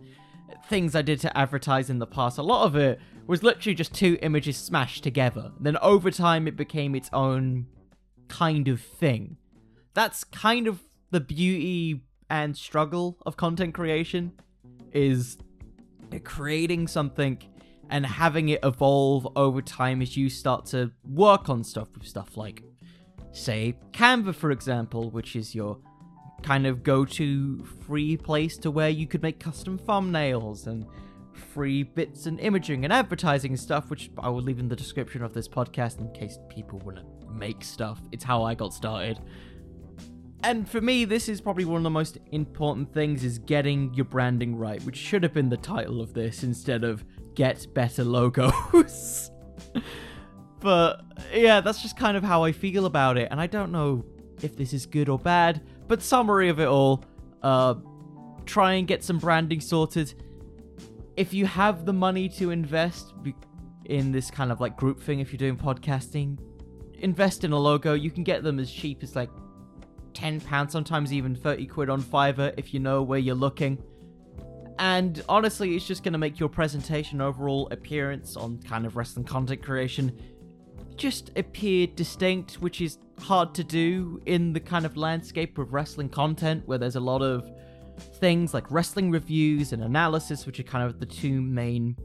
things 0.69 0.97
I 0.97 1.03
did 1.03 1.21
to 1.21 1.39
advertise 1.39 1.91
in 1.91 2.01
the 2.01 2.07
past, 2.07 2.39
a 2.39 2.43
lot 2.43 2.65
of 2.65 2.75
it 2.75 2.99
was 3.29 3.45
literally 3.45 3.75
just 3.75 3.95
two 3.95 4.19
images 4.23 4.57
smashed 4.57 5.05
together. 5.05 5.53
Then 5.61 5.77
over 5.77 6.11
time, 6.11 6.49
it 6.49 6.57
became 6.57 6.97
its 6.97 7.11
own 7.13 7.67
kind 8.35 8.67
of 8.67 8.81
thing. 8.81 9.37
That's 9.95 10.25
kind 10.25 10.67
of 10.67 10.81
the 11.13 11.21
beauty 11.21 12.03
and 12.29 12.57
struggle 12.57 13.17
of 13.25 13.37
content 13.37 13.75
creation 13.75 14.33
is 14.93 15.39
creating 16.25 16.89
something 16.89 17.39
and 17.91 18.05
having 18.05 18.49
it 18.49 18.59
evolve 18.65 19.29
over 19.37 19.63
time 19.63 20.03
as 20.03 20.17
you 20.17 20.29
start 20.29 20.67
to 20.67 20.91
work 21.09 21.49
on 21.49 21.63
stuff 21.63 21.89
with 21.95 22.09
stuff 22.09 22.37
like 22.37 22.65
say 23.31 23.77
Canva 23.93 24.35
for 24.35 24.51
example, 24.51 25.11
which 25.11 25.37
is 25.37 25.55
your 25.55 25.79
kind 26.43 26.67
of 26.67 26.83
go 26.83 27.05
to 27.05 27.65
free 27.87 28.17
place 28.17 28.57
to 28.59 28.71
where 28.71 28.91
you 28.91 29.07
could 29.07 29.23
make 29.23 29.39
custom 29.39 29.79
thumbnails 29.79 30.67
and 30.67 30.85
free 31.37 31.83
bits 31.83 32.27
and 32.27 32.41
imaging 32.41 32.85
and 32.85 32.93
advertising 32.93 33.53
and 33.53 33.61
stuff, 33.61 33.91
which 33.91 34.11
I 34.19 34.29
will 34.29 34.43
leave 34.43 34.59
in 34.59 34.69
the 34.69 34.77
description 34.77 35.23
of 35.23 35.33
this 35.33 35.49
podcast 35.49 36.01
in 36.01 36.13
case 36.13 36.39
people 36.49 36.79
want 36.81 36.99
to 36.99 37.05
make 37.31 37.65
stuff. 37.65 38.01
It's 38.13 38.25
how 38.25 38.43
I 38.43 38.55
got 38.55 38.73
started. 38.73 39.21
And 40.43 40.69
for 40.69 40.81
me, 40.81 41.07
this 41.07 41.29
is 41.29 41.41
probably 41.41 41.65
one 41.65 41.79
of 41.79 41.85
the 41.85 41.91
most 41.91 42.19
important 42.33 42.93
things 42.93 43.25
is 43.25 43.39
getting 43.39 43.95
your 43.95 44.05
branding 44.05 44.57
right, 44.57 44.83
which 44.85 44.97
should 44.97 45.23
have 45.23 45.33
been 45.33 45.49
the 45.49 45.57
title 45.57 46.03
of 46.03 46.13
this 46.13 46.43
instead 46.43 46.85
of 46.85 47.03
get 47.35 47.67
better 47.73 48.05
logos. 48.05 49.31
but 50.61 51.01
yeah, 51.33 51.61
that's 51.61 51.81
just 51.81 51.97
kind 51.97 52.17
of 52.17 52.23
how 52.23 52.45
I 52.45 52.53
feel 52.53 52.85
about 52.85 53.17
it. 53.17 53.29
And 53.31 53.41
I 53.41 53.47
don't 53.47 53.73
know 53.73 54.05
if 54.43 54.55
this 54.55 54.75
is 54.75 54.85
good 54.85 55.09
or 55.09 55.19
bad. 55.19 55.63
But 55.89 56.03
summary 56.03 56.51
of 56.51 56.61
it 56.61 56.67
all, 56.67 57.05
uh, 57.43 57.75
try 58.45 58.75
and 58.75 58.87
get 58.87 59.03
some 59.03 59.19
branding 59.19 59.61
sorted. 59.61 60.15
If 61.17 61.33
you 61.33 61.47
have 61.47 61.87
the 61.87 61.93
money 61.93 62.29
to 62.31 62.51
invest 62.51 63.15
in 63.85 64.13
this 64.13 64.31
kind 64.31 64.51
of 64.51 64.61
like 64.61 64.77
group 64.77 65.03
thing, 65.03 65.21
if 65.21 65.33
you're 65.33 65.39
doing 65.39 65.57
podcasting, 65.57 66.39
invest 66.99 67.45
in 67.45 67.53
a 67.53 67.59
logo. 67.59 67.95
You 67.95 68.11
can 68.11 68.25
get 68.25 68.43
them 68.43 68.59
as 68.59 68.71
cheap 68.71 69.03
as 69.03 69.15
like 69.15 69.31
ten 70.13 70.41
pounds, 70.41 70.73
sometimes 70.73 71.13
even 71.13 71.35
thirty 71.35 71.67
quid 71.67 71.91
on 71.91 72.03
Fiverr 72.03 72.55
if 72.57 72.75
you 72.75 72.81
know 72.81 73.03
where 73.03 73.19
you're 73.19 73.35
looking. 73.35 73.83
And 74.79 75.23
honestly, 75.29 75.77
it's 75.77 75.87
just 75.87 76.03
going 76.03 76.15
to 76.15 76.19
make 76.19 76.41
your 76.41 76.49
presentation 76.49 77.21
overall 77.21 77.69
appearance 77.71 78.37
on 78.37 78.59
kind 78.63 78.87
of 78.87 78.97
wrestling 78.97 79.25
content 79.25 79.63
creation 79.63 80.19
just 80.97 81.31
appear 81.37 81.87
distinct, 81.87 82.55
which 82.55 82.81
is 82.81 82.99
hard 83.21 83.55
to 83.55 83.65
do 83.65 84.21
in 84.27 84.53
the 84.53 84.61
kind 84.61 84.85
of 84.85 84.97
landscape 84.97 85.59
of 85.59 85.73
wrestling 85.73 86.09
content 86.09 86.63
where 86.67 86.79
there's 86.79 86.97
a 86.97 87.01
lot 87.01 87.23
of 87.23 87.51
things 87.99 88.55
like 88.55 88.71
wrestling 88.71 89.11
reviews 89.11 89.73
and 89.73 89.83
analysis, 89.83 90.47
which 90.47 90.61
are 90.61 90.65
kind 90.65 90.85
of 90.85 91.01
the 91.01 91.07
two 91.07 91.41
main 91.41 91.97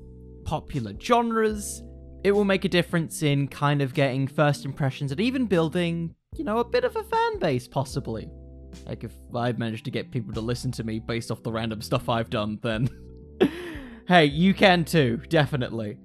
popular 0.46 0.93
genres. 1.00 1.84
It 2.24 2.31
will 2.31 2.46
make 2.46 2.65
a 2.65 2.69
difference 2.69 3.24
in 3.24 3.48
kind 3.48 3.81
of 3.81 3.93
getting 3.93 4.27
first 4.27 4.65
impressions 4.65 5.12
and 5.12 5.22
even 5.22 5.46
building, 5.46 6.15
you 6.36 6.43
know, 6.43 6.60
a 6.60 6.65
bit 6.65 6.84
of 6.84 6.96
a 6.96 7.03
fan 7.03 7.39
base, 7.39 7.67
possibly. 7.67 8.29
Like, 8.86 9.03
if 9.03 9.13
I've 9.34 9.58
managed 9.58 9.86
to 9.86 9.91
get 9.91 10.12
people 10.12 10.34
to 10.34 10.41
listen 10.41 10.72
to 10.74 10.84
me 10.84 11.00
based 11.00 11.31
off 11.31 11.41
the 11.43 11.51
random 11.51 11.81
stuff 11.81 12.10
I've 12.10 12.29
done, 12.29 12.60
then. 12.62 12.89
hey, 14.08 14.25
you 14.25 14.53
can 14.53 14.86
too, 14.86 15.22
definitely. 15.29 15.98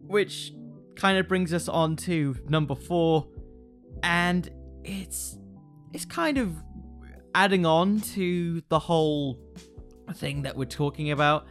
Which 0.00 0.52
kind 0.96 1.18
of 1.18 1.28
brings 1.28 1.52
us 1.52 1.68
on 1.68 1.96
to 1.96 2.36
number 2.48 2.74
four, 2.74 3.26
and 4.02 4.48
it's 4.84 5.38
it's 5.92 6.04
kind 6.04 6.38
of 6.38 6.54
adding 7.34 7.66
on 7.66 8.00
to 8.00 8.62
the 8.68 8.78
whole 8.78 9.38
thing 10.14 10.42
that 10.42 10.56
we're 10.56 10.64
talking 10.64 11.10
about. 11.10 11.46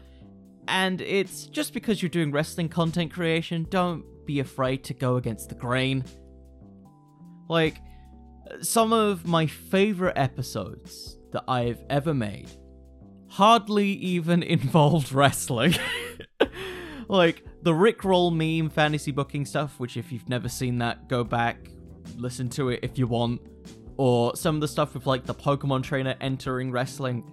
And 0.67 1.01
it's 1.01 1.45
just 1.45 1.73
because 1.73 2.01
you're 2.01 2.09
doing 2.09 2.31
wrestling 2.31 2.69
content 2.69 3.11
creation, 3.11 3.65
don't 3.69 4.05
be 4.25 4.39
afraid 4.39 4.83
to 4.85 4.93
go 4.93 5.17
against 5.17 5.49
the 5.49 5.55
grain. 5.55 6.05
Like, 7.49 7.77
some 8.61 8.93
of 8.93 9.25
my 9.25 9.47
favorite 9.47 10.17
episodes 10.17 11.17
that 11.31 11.43
I've 11.47 11.83
ever 11.89 12.13
made 12.13 12.49
hardly 13.27 13.87
even 13.87 14.43
involved 14.57 15.11
wrestling. 15.11 15.75
like, 17.07 17.43
the 17.63 17.71
Rickroll 17.71 18.31
meme 18.33 18.69
fantasy 18.69 19.11
booking 19.11 19.45
stuff, 19.45 19.79
which 19.79 19.97
if 19.97 20.11
you've 20.11 20.29
never 20.29 20.49
seen 20.49 20.77
that, 20.79 21.07
go 21.07 21.23
back, 21.23 21.57
listen 22.17 22.49
to 22.49 22.69
it 22.69 22.79
if 22.83 22.97
you 22.97 23.07
want. 23.07 23.41
Or 24.01 24.35
some 24.35 24.55
of 24.55 24.61
the 24.61 24.67
stuff 24.67 24.95
with 24.95 25.05
like 25.05 25.27
the 25.27 25.35
Pokemon 25.35 25.83
trainer 25.83 26.15
entering 26.21 26.71
wrestling. 26.71 27.23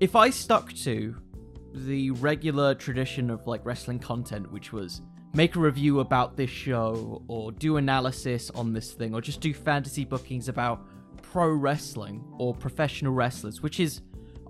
If 0.00 0.16
I 0.16 0.30
stuck 0.30 0.72
to 0.78 1.14
the 1.72 2.10
regular 2.10 2.74
tradition 2.74 3.30
of 3.30 3.46
like 3.46 3.64
wrestling 3.64 4.00
content, 4.00 4.50
which 4.50 4.72
was 4.72 5.02
make 5.34 5.54
a 5.54 5.60
review 5.60 6.00
about 6.00 6.36
this 6.36 6.50
show, 6.50 7.22
or 7.28 7.52
do 7.52 7.76
analysis 7.76 8.50
on 8.56 8.72
this 8.72 8.90
thing, 8.90 9.14
or 9.14 9.20
just 9.20 9.40
do 9.40 9.54
fantasy 9.54 10.04
bookings 10.04 10.48
about 10.48 10.84
pro 11.22 11.48
wrestling 11.48 12.24
or 12.40 12.56
professional 12.56 13.12
wrestlers, 13.12 13.62
which 13.62 13.78
is 13.78 14.00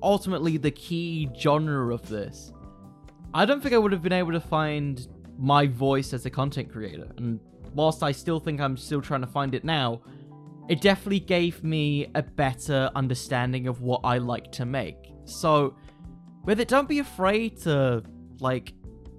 ultimately 0.02 0.56
the 0.56 0.70
key 0.70 1.28
genre 1.38 1.92
of 1.92 2.08
this. 2.08 2.54
I 3.34 3.44
don't 3.44 3.62
think 3.62 3.74
I 3.74 3.78
would 3.78 3.92
have 3.92 4.00
been 4.00 4.14
able 4.14 4.32
to 4.32 4.40
find 4.40 5.06
my 5.38 5.66
voice 5.66 6.14
as 6.14 6.24
a 6.24 6.30
content 6.30 6.72
creator. 6.72 7.12
And 7.18 7.38
whilst 7.74 8.02
I 8.02 8.12
still 8.12 8.40
think 8.40 8.62
I'm 8.62 8.78
still 8.78 9.02
trying 9.02 9.20
to 9.20 9.26
find 9.26 9.54
it 9.54 9.62
now, 9.62 10.00
it 10.70 10.80
definitely 10.80 11.18
gave 11.18 11.64
me 11.64 12.06
a 12.14 12.22
better 12.22 12.88
understanding 12.94 13.66
of 13.66 13.80
what 13.82 14.02
I 14.04 14.18
like 14.18 14.52
to 14.52 14.64
make. 14.64 15.12
So, 15.24 15.74
with 16.44 16.60
it, 16.60 16.68
don't 16.68 16.88
be 16.88 17.00
afraid 17.00 17.60
to, 17.62 18.04
like, 18.38 18.72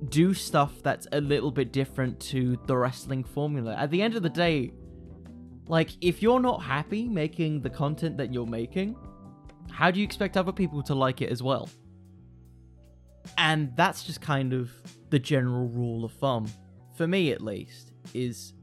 do 0.07 0.33
stuff 0.33 0.81
that's 0.81 1.07
a 1.11 1.19
little 1.19 1.51
bit 1.51 1.73
different 1.73 2.21
to 2.21 2.57
the 2.67 2.77
wrestling 2.77 3.25
formula. 3.25 3.75
At 3.75 3.91
the 3.91 4.01
end 4.01 4.15
of 4.15 4.23
the 4.23 4.29
day, 4.29 4.71
like, 5.67 5.89
if 5.99 6.21
you're 6.21 6.39
not 6.39 6.63
happy 6.63 7.09
making 7.09 7.63
the 7.63 7.69
content 7.69 8.15
that 8.15 8.33
you're 8.33 8.47
making, 8.47 8.95
how 9.71 9.91
do 9.91 9.99
you 9.99 10.05
expect 10.05 10.37
other 10.37 10.53
people 10.53 10.81
to 10.83 10.95
like 10.95 11.21
it 11.21 11.29
as 11.29 11.43
well? 11.43 11.69
And 13.37 13.75
that's 13.75 14.05
just 14.05 14.21
kind 14.21 14.53
of 14.53 14.71
the 15.09 15.19
general 15.19 15.67
rule 15.67 16.05
of 16.05 16.13
thumb, 16.13 16.49
for 16.95 17.07
me 17.07 17.33
at 17.33 17.41
least, 17.41 17.91
is 18.13 18.53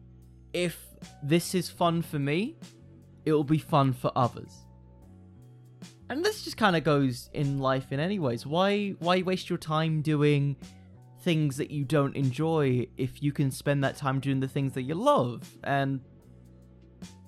if 0.54 0.86
this 1.22 1.54
is 1.54 1.68
fun 1.68 2.00
for 2.00 2.18
me, 2.18 2.56
it 3.28 3.32
will 3.32 3.44
be 3.44 3.58
fun 3.58 3.92
for 3.92 4.10
others. 4.16 4.64
And 6.10 6.24
this 6.24 6.42
just 6.42 6.56
kind 6.56 6.74
of 6.74 6.84
goes 6.84 7.28
in 7.34 7.58
life 7.58 7.92
in 7.92 8.00
any 8.00 8.18
ways. 8.18 8.46
Why 8.46 8.90
why 8.98 9.22
waste 9.22 9.50
your 9.50 9.58
time 9.58 10.00
doing 10.00 10.56
things 11.20 11.58
that 11.58 11.70
you 11.70 11.84
don't 11.84 12.16
enjoy 12.16 12.86
if 12.96 13.22
you 13.22 13.32
can 13.32 13.50
spend 13.50 13.84
that 13.84 13.96
time 13.96 14.18
doing 14.18 14.40
the 14.40 14.48
things 14.48 14.72
that 14.72 14.82
you 14.82 14.94
love? 14.94 15.46
And 15.62 16.00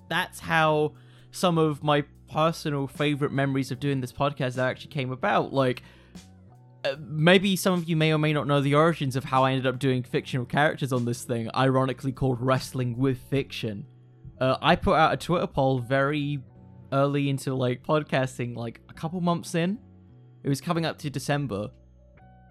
that's 0.09 0.39
how 0.39 0.93
some 1.29 1.59
of 1.59 1.83
my 1.83 2.03
personal 2.31 2.87
favorite 2.87 3.31
memories 3.31 3.71
of 3.71 3.79
doing 3.79 4.01
this 4.01 4.11
podcast 4.11 4.55
that 4.55 4.67
actually 4.67 4.91
came 4.91 5.11
about. 5.11 5.53
Like 5.53 5.83
uh, 6.83 6.95
maybe 6.99 7.55
some 7.55 7.73
of 7.73 7.87
you 7.87 7.95
may 7.95 8.11
or 8.11 8.17
may 8.17 8.33
not 8.33 8.47
know 8.47 8.61
the 8.61 8.73
origins 8.73 9.15
of 9.15 9.25
how 9.25 9.43
I 9.43 9.51
ended 9.51 9.67
up 9.67 9.77
doing 9.77 10.01
fictional 10.01 10.47
characters 10.47 10.91
on 10.91 11.05
this 11.05 11.23
thing, 11.23 11.51
ironically 11.55 12.11
called 12.11 12.41
Wrestling 12.41 12.97
with 12.97 13.19
Fiction. 13.29 13.85
Uh, 14.41 14.57
I 14.61 14.75
put 14.75 14.95
out 14.95 15.13
a 15.13 15.17
Twitter 15.17 15.47
poll 15.47 15.79
very 15.79 16.39
early 16.91 17.29
into 17.29 17.53
like 17.53 17.83
podcasting, 17.83 18.55
like 18.55 18.81
a 18.89 18.93
couple 18.93 19.21
months 19.21 19.55
in. 19.55 19.77
It 20.43 20.49
was 20.49 20.59
coming 20.59 20.85
up 20.85 20.97
to 20.99 21.09
December. 21.09 21.69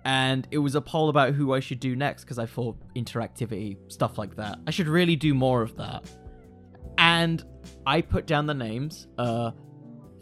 and 0.04 0.48
it 0.50 0.58
was 0.58 0.74
a 0.76 0.80
poll 0.80 1.08
about 1.10 1.34
who 1.34 1.52
I 1.52 1.60
should 1.60 1.80
do 1.80 1.94
next 1.94 2.24
because 2.24 2.38
I 2.38 2.46
thought 2.46 2.78
interactivity, 2.94 3.76
stuff 3.88 4.16
like 4.16 4.36
that. 4.36 4.58
I 4.66 4.70
should 4.70 4.88
really 4.88 5.16
do 5.16 5.34
more 5.34 5.62
of 5.62 5.76
that. 5.76 6.08
And 6.96 7.42
I 7.84 8.00
put 8.00 8.26
down 8.26 8.46
the 8.46 8.54
names 8.54 9.08
uh, 9.18 9.50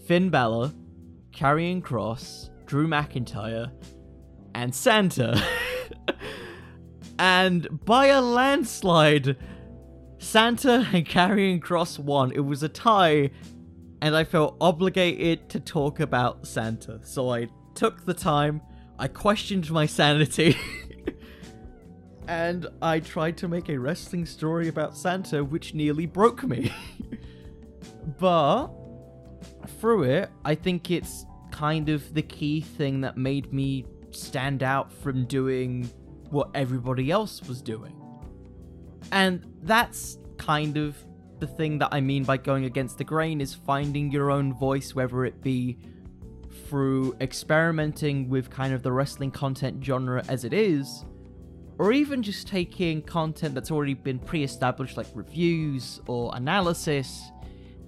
Finn 0.06 0.30
Balor, 0.30 0.72
Karrion 1.30 1.82
Cross, 1.82 2.50
Drew 2.66 2.88
McIntyre, 2.88 3.70
and 4.54 4.74
Santa. 4.74 5.40
and 7.18 7.68
by 7.84 8.06
a 8.06 8.20
landslide, 8.20 9.36
Santa 10.18 10.86
and 10.92 11.06
Karrion 11.06 11.60
Cross 11.60 11.98
won. 11.98 12.32
It 12.32 12.40
was 12.40 12.62
a 12.62 12.68
tie, 12.68 13.30
and 14.02 14.16
I 14.16 14.24
felt 14.24 14.56
obligated 14.60 15.48
to 15.50 15.60
talk 15.60 16.00
about 16.00 16.46
Santa. 16.46 17.00
So 17.04 17.30
I 17.30 17.48
took 17.74 18.04
the 18.04 18.14
time, 18.14 18.60
I 18.98 19.08
questioned 19.08 19.70
my 19.70 19.86
sanity, 19.86 20.56
and 22.28 22.66
I 22.82 23.00
tried 23.00 23.36
to 23.38 23.48
make 23.48 23.68
a 23.68 23.78
wrestling 23.78 24.26
story 24.26 24.68
about 24.68 24.96
Santa, 24.96 25.44
which 25.44 25.74
nearly 25.74 26.06
broke 26.06 26.42
me. 26.42 26.72
but 28.18 28.68
through 29.80 30.04
it, 30.04 30.30
I 30.44 30.54
think 30.54 30.90
it's 30.90 31.24
kind 31.50 31.88
of 31.88 32.14
the 32.14 32.22
key 32.22 32.60
thing 32.60 33.00
that 33.00 33.16
made 33.16 33.52
me 33.52 33.84
stand 34.10 34.62
out 34.62 34.92
from 34.92 35.24
doing 35.26 35.90
what 36.30 36.50
everybody 36.54 37.10
else 37.10 37.42
was 37.42 37.62
doing. 37.62 37.97
And 39.12 39.44
that's 39.62 40.18
kind 40.36 40.76
of 40.76 40.96
the 41.38 41.46
thing 41.46 41.78
that 41.78 41.90
I 41.92 42.00
mean 42.00 42.24
by 42.24 42.36
going 42.36 42.64
against 42.64 42.98
the 42.98 43.04
grain 43.04 43.40
is 43.40 43.54
finding 43.54 44.10
your 44.10 44.30
own 44.30 44.52
voice, 44.52 44.94
whether 44.94 45.24
it 45.24 45.42
be 45.42 45.78
through 46.68 47.16
experimenting 47.20 48.28
with 48.28 48.50
kind 48.50 48.74
of 48.74 48.82
the 48.82 48.92
wrestling 48.92 49.30
content 49.30 49.84
genre 49.84 50.22
as 50.28 50.44
it 50.44 50.52
is, 50.52 51.04
or 51.78 51.92
even 51.92 52.22
just 52.22 52.48
taking 52.48 53.02
content 53.02 53.54
that's 53.54 53.70
already 53.70 53.94
been 53.94 54.18
pre 54.18 54.42
established, 54.42 54.96
like 54.96 55.06
reviews 55.14 56.00
or 56.06 56.34
analysis, 56.34 57.30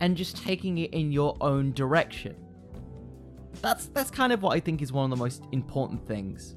and 0.00 0.16
just 0.16 0.36
taking 0.36 0.78
it 0.78 0.92
in 0.94 1.12
your 1.12 1.36
own 1.40 1.72
direction. 1.72 2.36
That's 3.60 3.86
that's 3.86 4.10
kind 4.10 4.32
of 4.32 4.42
what 4.42 4.56
I 4.56 4.60
think 4.60 4.80
is 4.80 4.92
one 4.92 5.04
of 5.04 5.10
the 5.10 5.22
most 5.22 5.42
important 5.52 6.06
things 6.06 6.54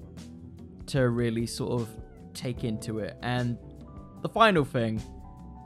to 0.88 1.10
really 1.10 1.46
sort 1.48 1.82
of 1.82 1.90
take 2.34 2.64
into 2.64 3.00
it. 3.00 3.18
And 3.22 3.58
the 4.24 4.30
final 4.30 4.64
thing, 4.64 5.02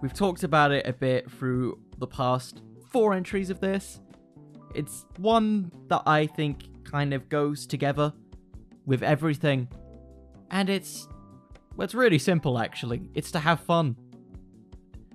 we've 0.01 0.13
talked 0.13 0.43
about 0.43 0.71
it 0.71 0.85
a 0.85 0.91
bit 0.91 1.31
through 1.31 1.79
the 1.99 2.07
past 2.07 2.61
four 2.91 3.13
entries 3.13 3.49
of 3.51 3.61
this. 3.61 4.01
It's 4.73 5.05
one 5.17 5.71
that 5.87 6.01
I 6.05 6.25
think 6.25 6.83
kind 6.83 7.13
of 7.13 7.29
goes 7.29 7.67
together 7.67 8.11
with 8.85 9.03
everything. 9.03 9.69
And 10.49 10.69
it's 10.69 11.07
well, 11.75 11.85
it's 11.85 11.93
really 11.93 12.17
simple 12.17 12.57
actually. 12.57 13.03
It's 13.13 13.31
to 13.31 13.39
have 13.39 13.59
fun. 13.59 13.95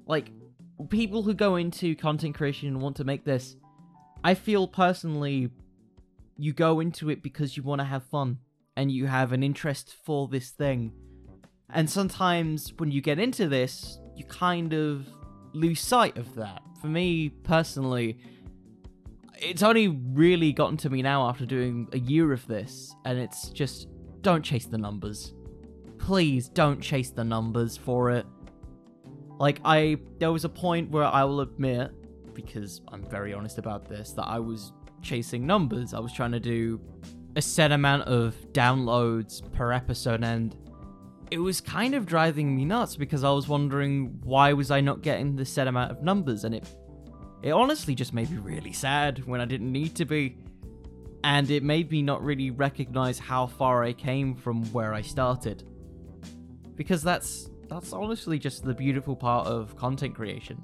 Like 0.07 0.31
people 0.89 1.23
who 1.23 1.35
go 1.35 1.57
into 1.57 1.97
content 1.97 2.37
creation 2.37 2.69
and 2.69 2.81
want 2.81 2.97
to 2.97 3.05
make 3.05 3.25
this, 3.25 3.57
I 4.23 4.35
feel 4.35 4.69
personally 4.69 5.51
you 6.37 6.53
go 6.53 6.79
into 6.79 7.11
it 7.11 7.23
because 7.23 7.57
you 7.57 7.65
want 7.65 7.81
to 7.81 7.85
have 7.85 8.05
fun 8.05 8.39
and 8.77 8.91
you 8.91 9.07
have 9.07 9.33
an 9.33 9.43
interest 9.43 9.97
for 10.05 10.29
this 10.29 10.51
thing. 10.51 10.93
And 11.71 11.89
sometimes 11.89 12.73
when 12.77 12.91
you 12.91 13.01
get 13.01 13.19
into 13.19 13.49
this, 13.49 13.99
you 14.17 14.25
kind 14.25 14.73
of 14.73 15.07
lose 15.53 15.81
sight 15.81 16.17
of 16.17 16.35
that. 16.35 16.63
For 16.81 16.87
me 16.89 17.31
personally, 17.31 18.19
it's 19.39 19.63
only 19.63 19.89
really 19.89 20.53
gotten 20.53 20.77
to 20.79 20.91
me 20.91 21.03
now 21.03 21.29
after 21.29 21.47
doing 21.47 21.89
a 21.93 21.99
year 21.99 22.33
of 22.33 22.47
this, 22.47 22.95
and 23.05 23.19
it's 23.19 23.49
just 23.51 23.89
don't 24.21 24.43
chase 24.43 24.67
the 24.67 24.79
numbers. 24.79 25.35
Please 25.99 26.49
don't 26.49 26.81
chase 26.81 27.11
the 27.11 27.25
numbers 27.25 27.77
for 27.77 28.11
it. 28.11 28.27
Like 29.39 29.61
I 29.65 29.97
there 30.19 30.33
was 30.33 30.45
a 30.45 30.49
point 30.49 30.91
where 30.91 31.05
I 31.05 31.25
will 31.25 31.41
admit 31.41 31.91
because 32.35 32.81
I'm 32.89 33.05
very 33.05 33.35
honest 33.35 33.59
about 33.59 33.89
this 33.89 34.13
that 34.13 34.25
I 34.27 34.39
was 34.39 34.73
chasing 35.03 35.47
numbers. 35.47 35.95
I 35.95 36.01
was 36.01 36.13
trying 36.13 36.33
to 36.33 36.41
do 36.41 36.81
a 37.35 37.43
set 37.43 37.73
amount 37.73 38.03
of 38.05 38.35
downloads 38.53 39.51
per 39.53 39.73
episode 39.73 40.23
and 40.23 40.57
it 41.33 41.39
was 41.39 41.63
kind 41.63 41.95
of 41.95 42.05
driving 42.05 42.55
me 42.55 42.67
nuts 42.67 42.95
because 42.95 43.25
I 43.25 43.31
was 43.31 43.49
wondering 43.49 44.21
why 44.23 44.53
was 44.53 44.71
I 44.71 44.83
not 44.83 45.01
getting 45.01 45.35
the 45.35 45.47
set 45.47 45.67
amount 45.67 45.91
of 45.91 46.03
numbers? 46.03 46.45
And 46.45 46.55
it 46.55 46.69
it 47.43 47.53
honestly 47.53 47.95
just 47.95 48.13
made 48.13 48.31
me 48.31 48.37
really 48.37 48.75
sad 48.75 49.25
when 49.27 49.41
I 49.41 49.47
didn't 49.47 49.73
need 49.73 49.95
to 49.97 50.05
be. 50.05 50.37
And 51.25 51.51
it 51.51 51.63
made 51.63 51.91
me 51.91 52.03
not 52.03 52.23
really 52.23 52.51
recognize 52.51 53.19
how 53.19 53.47
far 53.47 53.83
I 53.83 53.95
came 53.95 54.35
from 54.35 54.71
where 54.75 54.93
I 54.93 55.01
started. 55.01 55.63
Because 56.75 57.03
that's 57.03 57.49
that's 57.67 57.95
honestly 57.95 58.39
just 58.39 58.63
the 58.63 58.75
beautiful 58.75 59.17
part 59.17 59.47
of 59.47 59.75
content 59.75 60.15
creation 60.15 60.63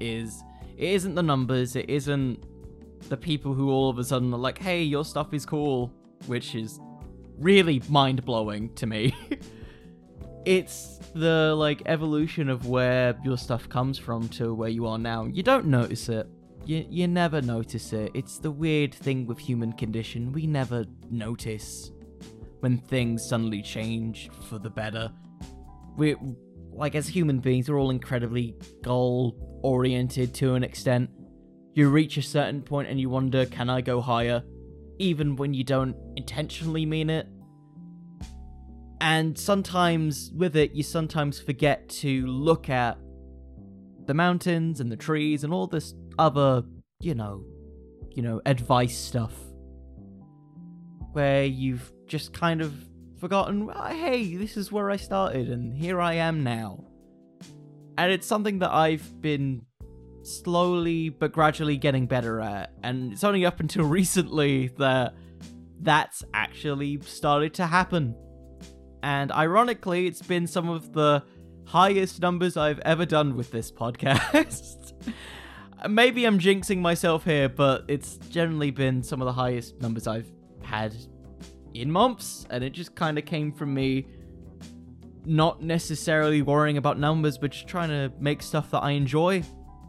is 0.00 0.42
it 0.76 0.90
isn't 0.90 1.14
the 1.14 1.22
numbers 1.22 1.76
it 1.76 1.88
isn't 1.88 2.44
the 3.08 3.16
people 3.16 3.54
who 3.54 3.70
all 3.70 3.88
of 3.88 3.98
a 3.98 4.04
sudden 4.04 4.34
are 4.34 4.38
like 4.38 4.58
hey 4.58 4.82
your 4.82 5.04
stuff 5.04 5.32
is 5.32 5.46
cool 5.46 5.92
which 6.26 6.56
is 6.56 6.80
really 7.38 7.82
mind 7.88 8.24
blowing 8.24 8.72
to 8.74 8.86
me. 8.86 9.14
it's 10.44 10.98
the 11.14 11.54
like 11.56 11.82
evolution 11.86 12.48
of 12.48 12.66
where 12.66 13.16
your 13.24 13.36
stuff 13.36 13.68
comes 13.68 13.98
from 13.98 14.28
to 14.30 14.54
where 14.54 14.68
you 14.68 14.86
are 14.86 14.98
now. 14.98 15.24
You 15.24 15.42
don't 15.42 15.66
notice 15.66 16.08
it. 16.08 16.26
You 16.64 16.86
you 16.88 17.08
never 17.08 17.40
notice 17.42 17.92
it. 17.92 18.10
It's 18.14 18.38
the 18.38 18.50
weird 18.50 18.94
thing 18.94 19.26
with 19.26 19.38
human 19.38 19.72
condition. 19.72 20.32
We 20.32 20.46
never 20.46 20.84
notice 21.10 21.90
when 22.60 22.78
things 22.78 23.26
suddenly 23.26 23.62
change 23.62 24.30
for 24.48 24.58
the 24.58 24.70
better. 24.70 25.10
We 25.96 26.16
like 26.72 26.94
as 26.94 27.08
human 27.08 27.40
beings, 27.40 27.70
we're 27.70 27.78
all 27.78 27.90
incredibly 27.90 28.54
goal 28.82 29.36
oriented 29.62 30.34
to 30.34 30.54
an 30.54 30.64
extent. 30.64 31.10
You 31.74 31.88
reach 31.88 32.16
a 32.16 32.22
certain 32.22 32.62
point 32.62 32.88
and 32.88 33.00
you 33.00 33.08
wonder, 33.08 33.46
can 33.46 33.70
I 33.70 33.80
go 33.80 34.00
higher? 34.00 34.42
even 35.00 35.34
when 35.34 35.54
you 35.54 35.64
don't 35.64 35.96
intentionally 36.16 36.86
mean 36.86 37.10
it. 37.10 37.26
And 39.00 39.38
sometimes 39.38 40.30
with 40.34 40.56
it, 40.56 40.72
you 40.74 40.82
sometimes 40.82 41.40
forget 41.40 41.88
to 41.88 42.26
look 42.26 42.68
at 42.68 42.98
the 44.06 44.14
mountains 44.14 44.80
and 44.80 44.92
the 44.92 44.96
trees 44.96 45.44
and 45.44 45.52
all 45.52 45.66
this 45.66 45.94
other, 46.18 46.62
you 47.00 47.14
know, 47.14 47.44
you 48.10 48.22
know, 48.22 48.42
advice 48.44 48.96
stuff. 48.96 49.32
Where 51.12 51.44
you've 51.44 51.92
just 52.06 52.32
kind 52.32 52.60
of 52.60 52.74
forgotten, 53.18 53.70
oh, 53.74 53.84
hey, 53.86 54.36
this 54.36 54.56
is 54.56 54.70
where 54.70 54.90
I 54.90 54.96
started 54.96 55.48
and 55.48 55.74
here 55.74 56.00
I 56.00 56.14
am 56.14 56.44
now. 56.44 56.84
And 57.96 58.12
it's 58.12 58.26
something 58.26 58.60
that 58.60 58.70
I've 58.70 59.20
been 59.20 59.62
slowly 60.22 61.08
but 61.08 61.32
gradually 61.32 61.76
getting 61.76 62.06
better 62.06 62.40
at. 62.40 62.72
And 62.82 63.12
it's 63.12 63.24
only 63.24 63.44
up 63.46 63.60
until 63.60 63.84
recently 63.86 64.68
that 64.78 65.14
that's 65.80 66.22
actually 66.34 67.00
started 67.02 67.54
to 67.54 67.66
happen. 67.66 68.14
And 69.02 69.32
ironically, 69.32 70.06
it's 70.06 70.22
been 70.22 70.46
some 70.46 70.68
of 70.68 70.92
the 70.92 71.22
highest 71.64 72.20
numbers 72.20 72.56
I've 72.56 72.80
ever 72.80 73.06
done 73.06 73.36
with 73.36 73.50
this 73.50 73.70
podcast. 73.70 74.92
Maybe 75.88 76.24
I'm 76.26 76.38
jinxing 76.38 76.78
myself 76.78 77.24
here, 77.24 77.48
but 77.48 77.84
it's 77.88 78.16
generally 78.28 78.70
been 78.70 79.02
some 79.02 79.22
of 79.22 79.26
the 79.26 79.32
highest 79.32 79.80
numbers 79.80 80.06
I've 80.06 80.30
had 80.62 80.94
in 81.72 81.90
months. 81.90 82.46
And 82.50 82.62
it 82.62 82.70
just 82.70 82.94
kind 82.94 83.18
of 83.18 83.24
came 83.24 83.52
from 83.52 83.72
me 83.72 84.06
not 85.24 85.62
necessarily 85.62 86.42
worrying 86.42 86.76
about 86.76 86.98
numbers, 86.98 87.38
but 87.38 87.52
just 87.52 87.66
trying 87.66 87.88
to 87.88 88.12
make 88.18 88.42
stuff 88.42 88.70
that 88.72 88.80
I 88.80 88.92
enjoy 88.92 89.42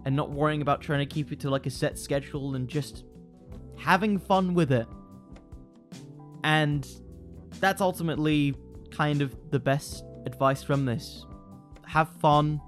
and 0.06 0.16
not 0.16 0.32
worrying 0.32 0.62
about 0.62 0.82
trying 0.82 1.00
to 1.00 1.06
keep 1.06 1.32
it 1.32 1.40
to 1.42 1.50
like 1.50 1.66
a 1.66 1.70
set 1.70 1.98
schedule 1.98 2.56
and 2.56 2.68
just 2.68 3.04
having 3.78 4.20
fun 4.20 4.54
with 4.54 4.72
it. 4.72 4.88
And 6.44 6.88
that's 7.60 7.82
ultimately 7.82 8.56
kind 8.92 9.22
of 9.22 9.36
the 9.52 9.60
best 9.60 10.04
advice 10.26 10.64
from 10.64 10.86
this. 10.86 11.26
Have 11.86 12.10
fun, 12.20 12.62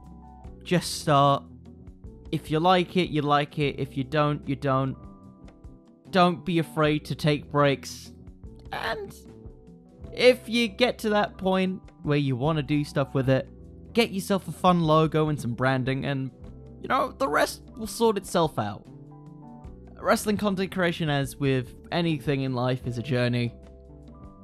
just 0.63 1.01
start. 1.01 1.43
If 2.31 2.49
you 2.49 2.59
like 2.59 2.97
it, 2.97 3.09
you 3.09 3.21
like 3.21 3.59
it. 3.59 3.79
If 3.79 3.95
you 3.95 4.03
don't, 4.03 4.47
you 4.47 4.55
don't. 4.55 4.97
Don't 6.09 6.45
be 6.45 6.59
afraid 6.59 7.05
to 7.05 7.15
take 7.15 7.51
breaks. 7.51 8.11
And 8.71 9.13
if 10.11 10.47
you 10.49 10.67
get 10.67 10.97
to 10.99 11.09
that 11.09 11.37
point 11.37 11.81
where 12.03 12.17
you 12.17 12.35
want 12.35 12.57
to 12.57 12.63
do 12.63 12.83
stuff 12.83 13.13
with 13.13 13.29
it, 13.29 13.47
get 13.93 14.11
yourself 14.11 14.47
a 14.47 14.51
fun 14.51 14.81
logo 14.81 15.29
and 15.29 15.39
some 15.39 15.53
branding 15.53 16.05
and 16.05 16.31
you 16.83 16.89
know, 16.89 17.13
the 17.17 17.29
rest 17.29 17.61
will 17.77 17.87
sort 17.87 18.17
itself 18.17 18.59
out. 18.59 18.85
Wrestling 19.99 20.35
content 20.35 20.73
creation, 20.73 21.09
as 21.09 21.37
with 21.37 21.73
anything 21.93 22.41
in 22.41 22.53
life, 22.53 22.85
is 22.85 22.97
a 22.97 23.01
journey. 23.01 23.53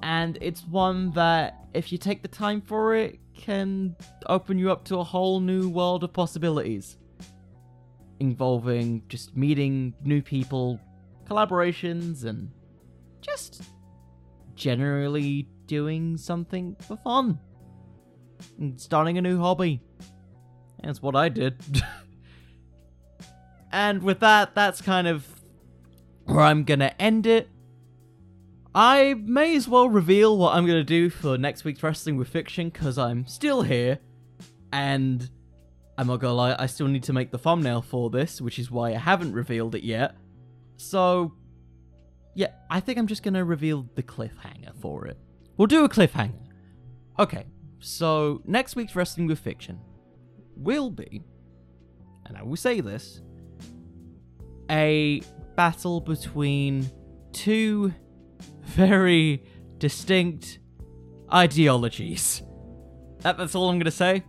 And 0.01 0.37
it's 0.41 0.65
one 0.65 1.11
that, 1.11 1.65
if 1.73 1.91
you 1.91 1.97
take 1.97 2.21
the 2.21 2.27
time 2.27 2.61
for 2.61 2.95
it, 2.95 3.19
can 3.35 3.95
open 4.27 4.57
you 4.57 4.71
up 4.71 4.83
to 4.85 4.97
a 4.97 5.03
whole 5.03 5.39
new 5.39 5.69
world 5.69 6.03
of 6.03 6.13
possibilities. 6.13 6.97
Involving 8.19 9.03
just 9.07 9.35
meeting 9.35 9.93
new 10.03 10.21
people, 10.21 10.79
collaborations, 11.25 12.25
and 12.25 12.51
just 13.21 13.63
generally 14.55 15.47
doing 15.67 16.17
something 16.17 16.75
for 16.81 16.97
fun 16.97 17.39
and 18.57 18.79
starting 18.79 19.17
a 19.17 19.21
new 19.21 19.39
hobby. 19.39 19.81
That's 20.83 21.01
what 21.01 21.15
I 21.15 21.29
did. 21.29 21.61
and 23.71 24.03
with 24.03 24.19
that, 24.19 24.55
that's 24.55 24.81
kind 24.81 25.07
of 25.07 25.25
where 26.25 26.41
I'm 26.41 26.63
gonna 26.63 26.93
end 26.99 27.25
it. 27.25 27.49
I 28.75 29.15
may 29.15 29.55
as 29.55 29.67
well 29.67 29.89
reveal 29.89 30.37
what 30.37 30.55
I'm 30.55 30.67
gonna 30.67 30.83
do 30.83 31.09
for 31.09 31.37
next 31.37 31.63
week's 31.63 31.81
Wrestling 31.81 32.17
with 32.17 32.27
Fiction 32.29 32.69
because 32.69 32.99
I'm 32.99 33.25
still 33.25 33.63
here, 33.63 33.97
and 34.71 35.27
I'm 35.97 36.07
not 36.07 36.19
gonna 36.19 36.35
lie, 36.35 36.55
I 36.57 36.67
still 36.67 36.87
need 36.87 37.03
to 37.03 37.13
make 37.13 37.31
the 37.31 37.39
thumbnail 37.39 37.81
for 37.81 38.11
this, 38.11 38.39
which 38.39 38.59
is 38.59 38.69
why 38.69 38.89
I 38.89 38.97
haven't 38.97 39.33
revealed 39.33 39.73
it 39.73 39.83
yet. 39.83 40.15
So, 40.77 41.33
yeah, 42.35 42.51
I 42.69 42.79
think 42.79 42.99
I'm 42.99 43.07
just 43.07 43.23
gonna 43.23 43.43
reveal 43.43 43.89
the 43.95 44.03
cliffhanger 44.03 44.79
for 44.79 45.07
it. 45.07 45.17
We'll 45.57 45.65
do 45.65 45.83
a 45.83 45.89
cliffhanger. 45.89 46.47
Okay, 47.17 47.47
so 47.79 48.41
next 48.45 48.75
week's 48.75 48.95
Wrestling 48.95 49.25
with 49.25 49.39
Fiction 49.39 49.79
will 50.55 50.91
be, 50.91 51.23
and 52.27 52.37
I 52.37 52.43
will 52.43 52.55
say 52.55 52.81
this, 52.81 53.21
a 54.69 55.21
battle 55.55 55.99
between 55.99 56.87
two 57.33 57.91
very 58.69 59.43
distinct 59.77 60.59
ideologies. 61.33 62.41
That, 63.21 63.37
that's 63.37 63.55
all 63.55 63.69
I'm 63.69 63.79
gonna 63.79 63.91
say. 63.91 64.23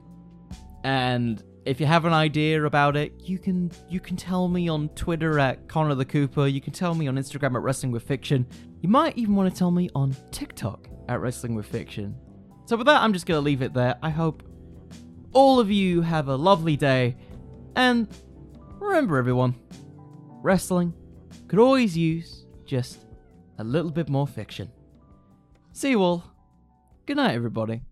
And 0.84 1.42
if 1.66 1.78
you 1.78 1.86
have 1.86 2.04
an 2.04 2.12
idea 2.12 2.64
about 2.64 2.96
it, 2.96 3.12
you 3.20 3.38
can 3.38 3.70
you 3.88 4.00
can 4.00 4.16
tell 4.16 4.48
me 4.48 4.68
on 4.68 4.88
Twitter 4.90 5.38
at 5.38 5.68
Connor 5.68 5.94
the 5.94 6.04
Cooper. 6.04 6.46
You 6.46 6.60
can 6.60 6.72
tell 6.72 6.94
me 6.94 7.06
on 7.06 7.16
Instagram 7.16 7.54
at 7.54 7.62
Wrestling 7.62 7.92
with 7.92 8.02
Fiction. 8.02 8.46
You 8.80 8.88
might 8.88 9.16
even 9.18 9.34
want 9.36 9.52
to 9.52 9.58
tell 9.58 9.70
me 9.70 9.90
on 9.94 10.16
TikTok 10.30 10.88
at 11.08 11.20
Wrestling 11.20 11.54
with 11.54 11.66
Fiction. 11.66 12.16
So 12.64 12.76
with 12.76 12.86
that, 12.86 13.02
I'm 13.02 13.12
just 13.12 13.26
gonna 13.26 13.40
leave 13.40 13.62
it 13.62 13.74
there. 13.74 13.96
I 14.02 14.10
hope 14.10 14.42
all 15.32 15.60
of 15.60 15.70
you 15.70 16.00
have 16.00 16.28
a 16.28 16.34
lovely 16.34 16.76
day, 16.76 17.16
and 17.76 18.08
remember, 18.80 19.16
everyone, 19.18 19.54
wrestling 20.42 20.94
could 21.46 21.58
always 21.58 21.96
use 21.96 22.46
just 22.64 22.98
a 23.60 23.64
little 23.64 23.90
bit 23.90 24.08
more 24.08 24.26
fiction. 24.26 24.70
See 25.72 25.90
you 25.90 26.02
all. 26.02 26.24
Good 27.04 27.18
night, 27.18 27.34
everybody. 27.34 27.82